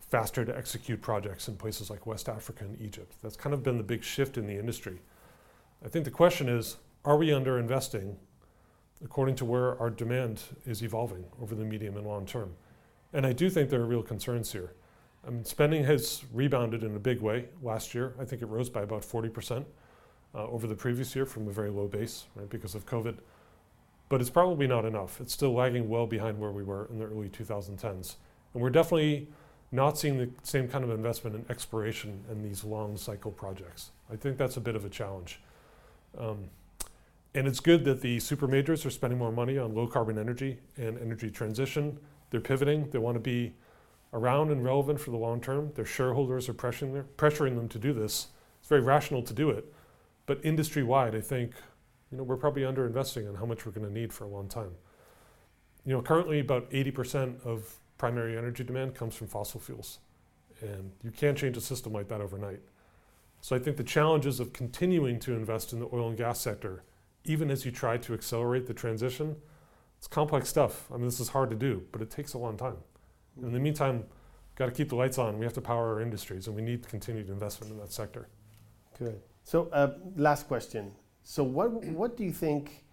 faster 0.00 0.44
to 0.44 0.56
execute 0.56 1.02
projects 1.02 1.48
in 1.48 1.56
places 1.56 1.90
like 1.90 2.06
West 2.06 2.28
Africa 2.28 2.64
and 2.64 2.80
Egypt. 2.80 3.14
That's 3.22 3.36
kind 3.36 3.52
of 3.52 3.62
been 3.62 3.76
the 3.76 3.82
big 3.82 4.02
shift 4.02 4.38
in 4.38 4.46
the 4.46 4.58
industry. 4.58 5.00
I 5.84 5.88
think 5.88 6.04
the 6.04 6.10
question 6.10 6.48
is 6.48 6.76
are 7.04 7.16
we 7.16 7.32
under 7.32 7.58
investing 7.58 8.16
according 9.04 9.36
to 9.36 9.44
where 9.44 9.78
our 9.80 9.90
demand 9.90 10.42
is 10.66 10.82
evolving 10.82 11.24
over 11.40 11.54
the 11.54 11.64
medium 11.64 11.96
and 11.96 12.06
long 12.06 12.26
term? 12.26 12.54
And 13.12 13.26
I 13.26 13.32
do 13.32 13.48
think 13.50 13.70
there 13.70 13.80
are 13.80 13.86
real 13.86 14.02
concerns 14.02 14.52
here. 14.52 14.72
I 15.26 15.30
mean, 15.30 15.44
spending 15.44 15.84
has 15.84 16.24
rebounded 16.32 16.84
in 16.84 16.94
a 16.96 16.98
big 16.98 17.20
way 17.20 17.46
last 17.62 17.94
year. 17.94 18.14
I 18.20 18.24
think 18.24 18.42
it 18.42 18.46
rose 18.46 18.70
by 18.70 18.82
about 18.82 19.02
40% 19.02 19.64
uh, 20.34 20.46
over 20.46 20.66
the 20.66 20.74
previous 20.74 21.14
year 21.14 21.26
from 21.26 21.48
a 21.48 21.52
very 21.52 21.70
low 21.70 21.86
base, 21.86 22.26
right, 22.34 22.48
because 22.48 22.74
of 22.74 22.86
COVID. 22.86 23.16
But 24.08 24.20
it's 24.20 24.30
probably 24.30 24.66
not 24.66 24.84
enough. 24.84 25.20
It's 25.20 25.32
still 25.32 25.52
lagging 25.52 25.88
well 25.88 26.06
behind 26.06 26.38
where 26.38 26.52
we 26.52 26.62
were 26.62 26.86
in 26.90 26.98
the 26.98 27.04
early 27.04 27.28
2010s. 27.28 28.16
And 28.54 28.62
we're 28.62 28.70
definitely 28.70 29.28
not 29.70 29.98
seeing 29.98 30.16
the 30.16 30.30
same 30.42 30.66
kind 30.66 30.82
of 30.82 30.90
investment 30.90 31.36
in 31.36 31.44
exploration 31.50 32.24
and 32.30 32.42
these 32.42 32.64
long 32.64 32.96
cycle 32.96 33.30
projects. 33.30 33.90
I 34.10 34.16
think 34.16 34.38
that's 34.38 34.56
a 34.56 34.60
bit 34.60 34.76
of 34.76 34.84
a 34.84 34.88
challenge. 34.88 35.40
Um, 36.16 36.44
and 37.34 37.46
it's 37.46 37.60
good 37.60 37.84
that 37.84 38.00
the 38.00 38.18
super 38.20 38.46
majors 38.46 38.86
are 38.86 38.90
spending 38.90 39.18
more 39.18 39.30
money 39.30 39.58
on 39.58 39.74
low 39.74 39.86
carbon 39.86 40.18
energy 40.18 40.58
and 40.78 40.98
energy 40.98 41.30
transition. 41.30 41.98
They're 42.30 42.40
pivoting. 42.40 42.88
They 42.90 42.98
want 42.98 43.16
to 43.16 43.20
be 43.20 43.52
around 44.12 44.50
and 44.50 44.64
relevant 44.64 45.00
for 45.00 45.10
the 45.10 45.16
long 45.16 45.40
term. 45.40 45.72
Their 45.74 45.84
shareholders 45.84 46.48
are 46.48 46.54
pressuring, 46.54 47.04
pressuring 47.16 47.56
them 47.56 47.68
to 47.68 47.78
do 47.78 47.92
this. 47.92 48.28
It's 48.60 48.68
very 48.68 48.80
rational 48.80 49.22
to 49.22 49.34
do 49.34 49.50
it. 49.50 49.72
But 50.26 50.44
industry 50.44 50.82
wide, 50.82 51.14
I 51.14 51.20
think 51.20 51.54
you 52.10 52.18
know, 52.18 52.24
we're 52.24 52.36
probably 52.36 52.62
underinvesting 52.62 53.28
in 53.28 53.34
how 53.34 53.46
much 53.46 53.66
we're 53.66 53.72
going 53.72 53.86
to 53.86 53.92
need 53.92 54.12
for 54.12 54.24
a 54.24 54.28
long 54.28 54.48
time. 54.48 54.70
You 55.84 55.92
know, 55.94 56.02
currently 56.02 56.40
about 56.40 56.70
80% 56.70 57.44
of 57.44 57.74
primary 57.98 58.36
energy 58.36 58.64
demand 58.64 58.94
comes 58.94 59.14
from 59.14 59.26
fossil 59.26 59.60
fuels. 59.60 59.98
And 60.60 60.92
you 61.02 61.10
can't 61.10 61.36
change 61.36 61.56
a 61.56 61.60
system 61.60 61.92
like 61.92 62.08
that 62.08 62.20
overnight. 62.20 62.60
So 63.40 63.54
I 63.54 63.58
think 63.58 63.76
the 63.76 63.84
challenges 63.84 64.40
of 64.40 64.52
continuing 64.52 65.20
to 65.20 65.32
invest 65.32 65.72
in 65.72 65.80
the 65.80 65.88
oil 65.92 66.08
and 66.08 66.16
gas 66.16 66.40
sector, 66.40 66.82
even 67.24 67.50
as 67.50 67.64
you 67.64 67.70
try 67.70 67.96
to 67.98 68.14
accelerate 68.14 68.66
the 68.66 68.74
transition, 68.74 69.36
it's 69.98 70.08
complex 70.08 70.48
stuff. 70.48 70.90
I 70.90 70.96
mean, 70.96 71.04
this 71.04 71.20
is 71.20 71.28
hard 71.28 71.50
to 71.50 71.56
do, 71.56 71.84
but 71.92 72.02
it 72.02 72.10
takes 72.10 72.34
a 72.34 72.38
long 72.38 72.56
time. 72.56 72.76
In 73.42 73.52
the 73.52 73.60
meantime, 73.60 74.04
got 74.56 74.66
to 74.66 74.72
keep 74.72 74.88
the 74.88 74.96
lights 74.96 75.18
on. 75.18 75.38
We 75.38 75.44
have 75.44 75.54
to 75.54 75.60
power 75.60 75.94
our 75.94 76.00
industries, 76.00 76.46
and 76.46 76.56
we 76.56 76.62
need 76.62 76.86
continued 76.88 77.28
investment 77.28 77.72
in 77.72 77.78
that 77.78 77.92
sector. 77.92 78.28
Good. 78.98 79.20
So, 79.44 79.68
uh, 79.72 79.94
last 80.16 80.48
question. 80.48 80.92
So, 81.22 81.44
what 81.44 81.70
what 81.70 82.16
do 82.16 82.24
you 82.24 82.32
think, 82.32 82.84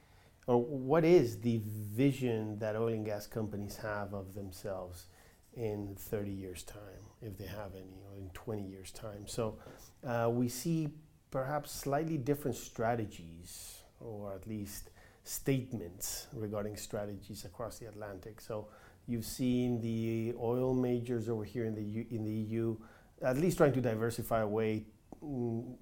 or 0.48 0.62
what 0.62 1.04
is 1.04 1.40
the 1.40 1.62
vision 1.64 2.60
that 2.60 2.76
oil 2.76 2.90
and 2.90 3.06
gas 3.06 3.28
companies 3.28 3.78
have 3.78 4.14
of 4.14 4.36
themselves 4.36 5.08
in 5.54 5.96
30 5.98 6.32
years' 6.32 6.64
time, 6.64 7.04
if 7.22 7.38
they 7.38 7.46
have 7.46 7.74
any, 7.76 8.04
or 8.08 8.18
in 8.18 8.30
20 8.34 8.64
years' 8.64 8.92
time? 8.92 9.26
So, 9.26 9.58
uh, 10.06 10.30
we 10.32 10.50
see 10.50 10.90
perhaps 11.32 11.72
slightly 11.72 12.18
different 12.18 12.56
strategies, 12.56 13.82
or 14.00 14.34
at 14.34 14.48
least 14.48 14.92
statements 15.26 16.28
regarding 16.34 16.78
strategies 16.78 17.46
across 17.46 17.80
the 17.80 17.88
Atlantic. 17.88 18.40
So 18.40 18.68
You've 19.08 19.26
seen 19.26 19.82
the 19.82 20.34
oil 20.40 20.74
majors 20.74 21.30
over 21.30 21.44
here 21.44 21.66
in 21.66 21.76
the 21.76 21.84
U, 21.84 22.06
in 22.10 22.24
the 22.24 22.32
EU, 22.32 22.78
at 23.22 23.38
least 23.38 23.58
trying 23.58 23.74
to 23.74 23.82
diversify 23.82 24.42
away, 24.42 24.86
mm, 25.24 25.76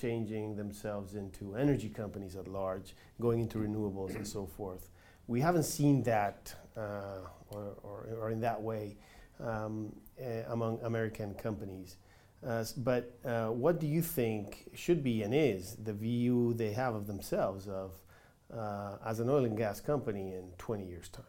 changing 0.00 0.56
themselves 0.56 1.14
into 1.14 1.54
energy 1.54 1.88
companies 1.88 2.36
at 2.36 2.48
large, 2.48 2.96
going 3.20 3.40
into 3.40 3.58
renewables 3.58 4.16
and 4.16 4.26
so 4.26 4.46
forth. 4.46 4.90
We 5.26 5.40
haven't 5.40 5.62
seen 5.64 6.02
that, 6.02 6.54
uh, 6.76 7.20
or, 7.50 7.76
or, 7.82 8.08
or, 8.20 8.30
in 8.30 8.40
that 8.40 8.60
way, 8.60 8.96
um, 9.40 9.94
uh, 10.20 10.42
among 10.48 10.80
American 10.82 11.34
companies. 11.34 11.96
Uh, 12.46 12.64
but 12.78 13.18
uh, 13.24 13.46
what 13.48 13.80
do 13.80 13.86
you 13.86 14.02
think 14.02 14.68
should 14.74 15.02
be 15.02 15.22
and 15.22 15.32
is 15.32 15.76
the 15.76 15.92
view 15.94 16.52
they 16.54 16.72
have 16.72 16.94
of 16.94 17.06
themselves 17.06 17.68
of 17.68 17.92
uh, 18.54 18.96
as 19.06 19.18
an 19.20 19.30
oil 19.30 19.46
and 19.46 19.56
gas 19.56 19.80
company 19.80 20.34
in 20.34 20.50
20 20.58 20.84
years' 20.84 21.08
time? 21.08 21.24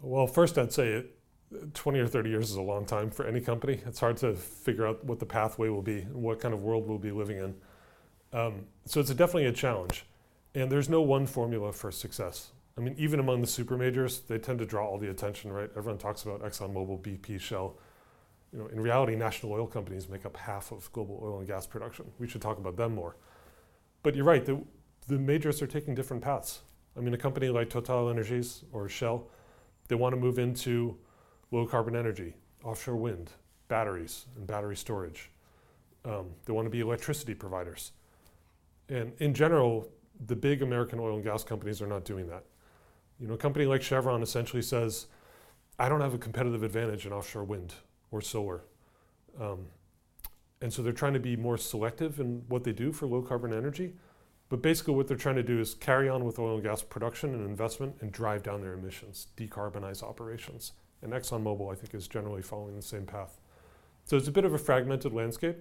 Well, 0.00 0.26
first 0.26 0.58
I'd 0.58 0.72
say 0.72 0.88
it, 0.88 1.12
20 1.74 1.98
or 2.00 2.06
30 2.06 2.30
years 2.30 2.50
is 2.50 2.56
a 2.56 2.62
long 2.62 2.84
time 2.84 3.10
for 3.10 3.26
any 3.26 3.40
company. 3.40 3.80
It's 3.86 4.00
hard 4.00 4.16
to 4.18 4.34
figure 4.34 4.86
out 4.86 5.04
what 5.04 5.20
the 5.20 5.26
pathway 5.26 5.68
will 5.68 5.82
be 5.82 5.98
and 5.98 6.22
what 6.22 6.40
kind 6.40 6.52
of 6.52 6.62
world 6.62 6.88
we'll 6.88 6.98
be 6.98 7.12
living 7.12 7.38
in. 7.38 7.54
Um, 8.32 8.66
so 8.84 9.00
it's 9.00 9.10
a 9.10 9.14
definitely 9.14 9.46
a 9.46 9.52
challenge. 9.52 10.04
And 10.54 10.70
there's 10.70 10.88
no 10.88 11.02
one 11.02 11.26
formula 11.26 11.72
for 11.72 11.92
success. 11.92 12.50
I 12.76 12.80
mean, 12.80 12.94
even 12.98 13.20
among 13.20 13.40
the 13.40 13.46
super 13.46 13.76
majors, 13.76 14.20
they 14.20 14.38
tend 14.38 14.58
to 14.58 14.66
draw 14.66 14.86
all 14.86 14.98
the 14.98 15.10
attention, 15.10 15.52
right? 15.52 15.70
Everyone 15.76 15.98
talks 15.98 16.24
about 16.24 16.42
ExxonMobil, 16.42 17.00
BP, 17.00 17.40
Shell. 17.40 17.78
You 18.52 18.58
know, 18.60 18.66
in 18.66 18.80
reality, 18.80 19.16
national 19.16 19.52
oil 19.52 19.66
companies 19.66 20.08
make 20.08 20.26
up 20.26 20.36
half 20.36 20.72
of 20.72 20.90
global 20.92 21.20
oil 21.22 21.38
and 21.38 21.46
gas 21.46 21.66
production. 21.66 22.06
We 22.18 22.28
should 22.28 22.42
talk 22.42 22.58
about 22.58 22.76
them 22.76 22.94
more. 22.94 23.16
But 24.02 24.14
you're 24.14 24.24
right, 24.24 24.44
the, 24.44 24.62
the 25.08 25.18
majors 25.18 25.62
are 25.62 25.66
taking 25.66 25.94
different 25.94 26.22
paths. 26.22 26.60
I 26.96 27.00
mean, 27.00 27.14
a 27.14 27.18
company 27.18 27.48
like 27.48 27.70
Total 27.70 28.08
Energies 28.08 28.64
or 28.72 28.88
Shell, 28.88 29.28
they 29.88 29.94
want 29.94 30.14
to 30.14 30.20
move 30.20 30.38
into 30.38 30.96
low 31.50 31.66
carbon 31.66 31.94
energy, 31.96 32.34
offshore 32.64 32.96
wind, 32.96 33.30
batteries, 33.68 34.26
and 34.36 34.46
battery 34.46 34.76
storage. 34.76 35.30
Um, 36.04 36.30
they 36.44 36.52
want 36.52 36.66
to 36.66 36.70
be 36.70 36.80
electricity 36.80 37.34
providers. 37.34 37.92
And 38.88 39.12
in 39.18 39.34
general, 39.34 39.88
the 40.26 40.36
big 40.36 40.62
American 40.62 40.98
oil 40.98 41.16
and 41.16 41.24
gas 41.24 41.44
companies 41.44 41.82
are 41.82 41.86
not 41.86 42.04
doing 42.04 42.26
that. 42.28 42.44
You 43.18 43.26
know, 43.26 43.34
a 43.34 43.38
company 43.38 43.66
like 43.66 43.82
Chevron 43.82 44.22
essentially 44.22 44.62
says, 44.62 45.06
I 45.78 45.88
don't 45.88 46.00
have 46.00 46.14
a 46.14 46.18
competitive 46.18 46.62
advantage 46.62 47.06
in 47.06 47.12
offshore 47.12 47.44
wind 47.44 47.74
or 48.10 48.20
solar. 48.20 48.62
Um, 49.40 49.66
and 50.62 50.72
so 50.72 50.82
they're 50.82 50.92
trying 50.92 51.12
to 51.14 51.20
be 51.20 51.36
more 51.36 51.58
selective 51.58 52.20
in 52.20 52.42
what 52.48 52.64
they 52.64 52.72
do 52.72 52.92
for 52.92 53.06
low 53.06 53.22
carbon 53.22 53.52
energy. 53.52 53.94
But 54.48 54.62
basically, 54.62 54.94
what 54.94 55.08
they're 55.08 55.16
trying 55.16 55.36
to 55.36 55.42
do 55.42 55.58
is 55.58 55.74
carry 55.74 56.08
on 56.08 56.24
with 56.24 56.38
oil 56.38 56.54
and 56.54 56.62
gas 56.62 56.82
production 56.82 57.34
and 57.34 57.44
investment 57.44 57.96
and 58.00 58.12
drive 58.12 58.42
down 58.42 58.60
their 58.60 58.74
emissions, 58.74 59.28
decarbonize 59.36 60.02
operations. 60.02 60.72
And 61.02 61.12
ExxonMobil, 61.12 61.72
I 61.72 61.74
think, 61.74 61.94
is 61.94 62.06
generally 62.06 62.42
following 62.42 62.76
the 62.76 62.82
same 62.82 63.06
path. 63.06 63.38
So 64.04 64.16
it's 64.16 64.28
a 64.28 64.32
bit 64.32 64.44
of 64.44 64.54
a 64.54 64.58
fragmented 64.58 65.12
landscape. 65.12 65.58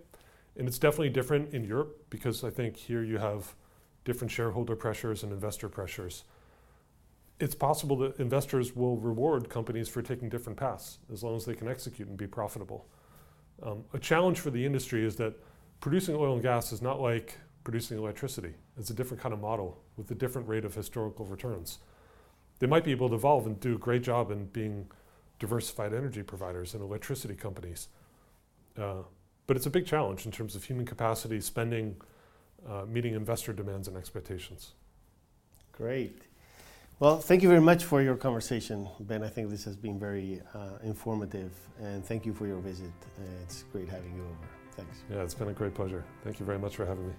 And 0.57 0.67
it's 0.67 0.79
definitely 0.79 1.09
different 1.09 1.53
in 1.53 1.63
Europe 1.65 2.05
because 2.09 2.43
I 2.43 2.49
think 2.49 2.77
here 2.77 3.03
you 3.03 3.17
have 3.17 3.55
different 4.05 4.31
shareholder 4.31 4.75
pressures 4.75 5.23
and 5.23 5.33
investor 5.33 5.67
pressures. 5.67 6.23
It's 7.39 7.55
possible 7.55 7.97
that 7.97 8.17
investors 8.19 8.75
will 8.75 8.97
reward 8.97 9.49
companies 9.49 9.89
for 9.89 10.01
taking 10.01 10.29
different 10.29 10.57
paths 10.57 10.99
as 11.11 11.23
long 11.23 11.35
as 11.35 11.43
they 11.43 11.55
can 11.55 11.67
execute 11.67 12.07
and 12.07 12.17
be 12.17 12.27
profitable. 12.27 12.87
Um, 13.61 13.83
a 13.93 13.99
challenge 13.99 14.39
for 14.39 14.51
the 14.51 14.65
industry 14.65 15.03
is 15.05 15.17
that 15.17 15.33
producing 15.81 16.15
oil 16.15 16.33
and 16.33 16.41
gas 16.41 16.71
is 16.71 16.81
not 16.81 17.01
like 17.01 17.37
producing 17.65 17.97
electricity. 17.97 18.53
It's 18.77 18.89
a 18.89 18.93
different 18.93 19.21
kind 19.21 19.33
of 19.33 19.39
model 19.39 19.77
with 19.97 20.11
a 20.11 20.15
different 20.15 20.47
rate 20.47 20.65
of 20.65 20.75
historical 20.75 21.25
returns. 21.25 21.79
They 22.59 22.67
might 22.67 22.83
be 22.83 22.91
able 22.91 23.09
to 23.09 23.15
evolve 23.15 23.45
and 23.47 23.59
do 23.59 23.75
a 23.75 23.77
great 23.77 24.03
job 24.03 24.31
in 24.31 24.45
being 24.45 24.87
diversified 25.39 25.93
energy 25.93 26.23
providers 26.23 26.73
and 26.73 26.83
electricity 26.83 27.35
companies. 27.35 27.87
Uh, 28.77 29.03
but 29.47 29.55
it's 29.55 29.65
a 29.65 29.69
big 29.69 29.85
challenge 29.85 30.25
in 30.25 30.31
terms 30.31 30.55
of 30.55 30.63
human 30.63 30.85
capacity, 30.85 31.39
spending, 31.39 31.95
uh, 32.67 32.85
meeting 32.87 33.13
investor 33.13 33.53
demands 33.53 33.87
and 33.87 33.97
expectations. 33.97 34.73
Great. 35.71 36.23
Well, 36.99 37.19
thank 37.19 37.43
you 37.43 37.49
very 37.49 37.61
much 37.61 37.83
for 37.83 38.01
your 38.01 38.15
conversation, 38.15 38.87
Ben. 39.01 39.21
I 39.21 39.27
think 39.27 39.49
this 39.49 39.65
has 39.65 39.75
been 39.75 39.99
very 39.99 40.41
uh, 40.53 40.77
informative, 40.81 41.51
and 41.77 42.05
thank 42.05 42.25
you 42.25 42.33
for 42.33 42.47
your 42.47 42.59
visit. 42.59 42.93
Uh, 43.17 43.43
it's 43.43 43.63
great 43.63 43.89
having 43.89 44.15
you 44.15 44.21
over. 44.21 44.47
Thanks. 44.71 44.99
Yeah, 45.11 45.21
it's 45.21 45.33
been 45.33 45.49
a 45.49 45.53
great 45.53 45.73
pleasure. 45.73 46.05
Thank 46.23 46.39
you 46.39 46.45
very 46.45 46.59
much 46.59 46.77
for 46.77 46.85
having 46.85 47.07
me. 47.07 47.13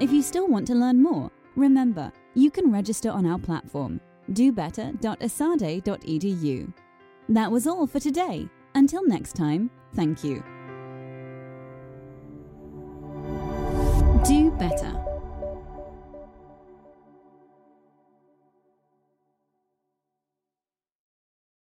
If 0.00 0.10
you 0.12 0.22
still 0.22 0.48
want 0.48 0.66
to 0.66 0.74
learn 0.74 1.00
more, 1.02 1.30
remember 1.54 2.12
you 2.34 2.50
can 2.50 2.72
register 2.72 3.10
on 3.10 3.26
our 3.26 3.38
platform 3.38 4.00
dobetter.esade.edu. 4.32 6.72
That 7.28 7.50
was 7.50 7.66
all 7.66 7.86
for 7.86 8.00
today. 8.00 8.48
Until 8.74 9.06
next 9.06 9.36
time, 9.36 9.70
thank 9.94 10.24
you. 10.24 10.42
Do 14.24 14.50
better. 14.52 15.03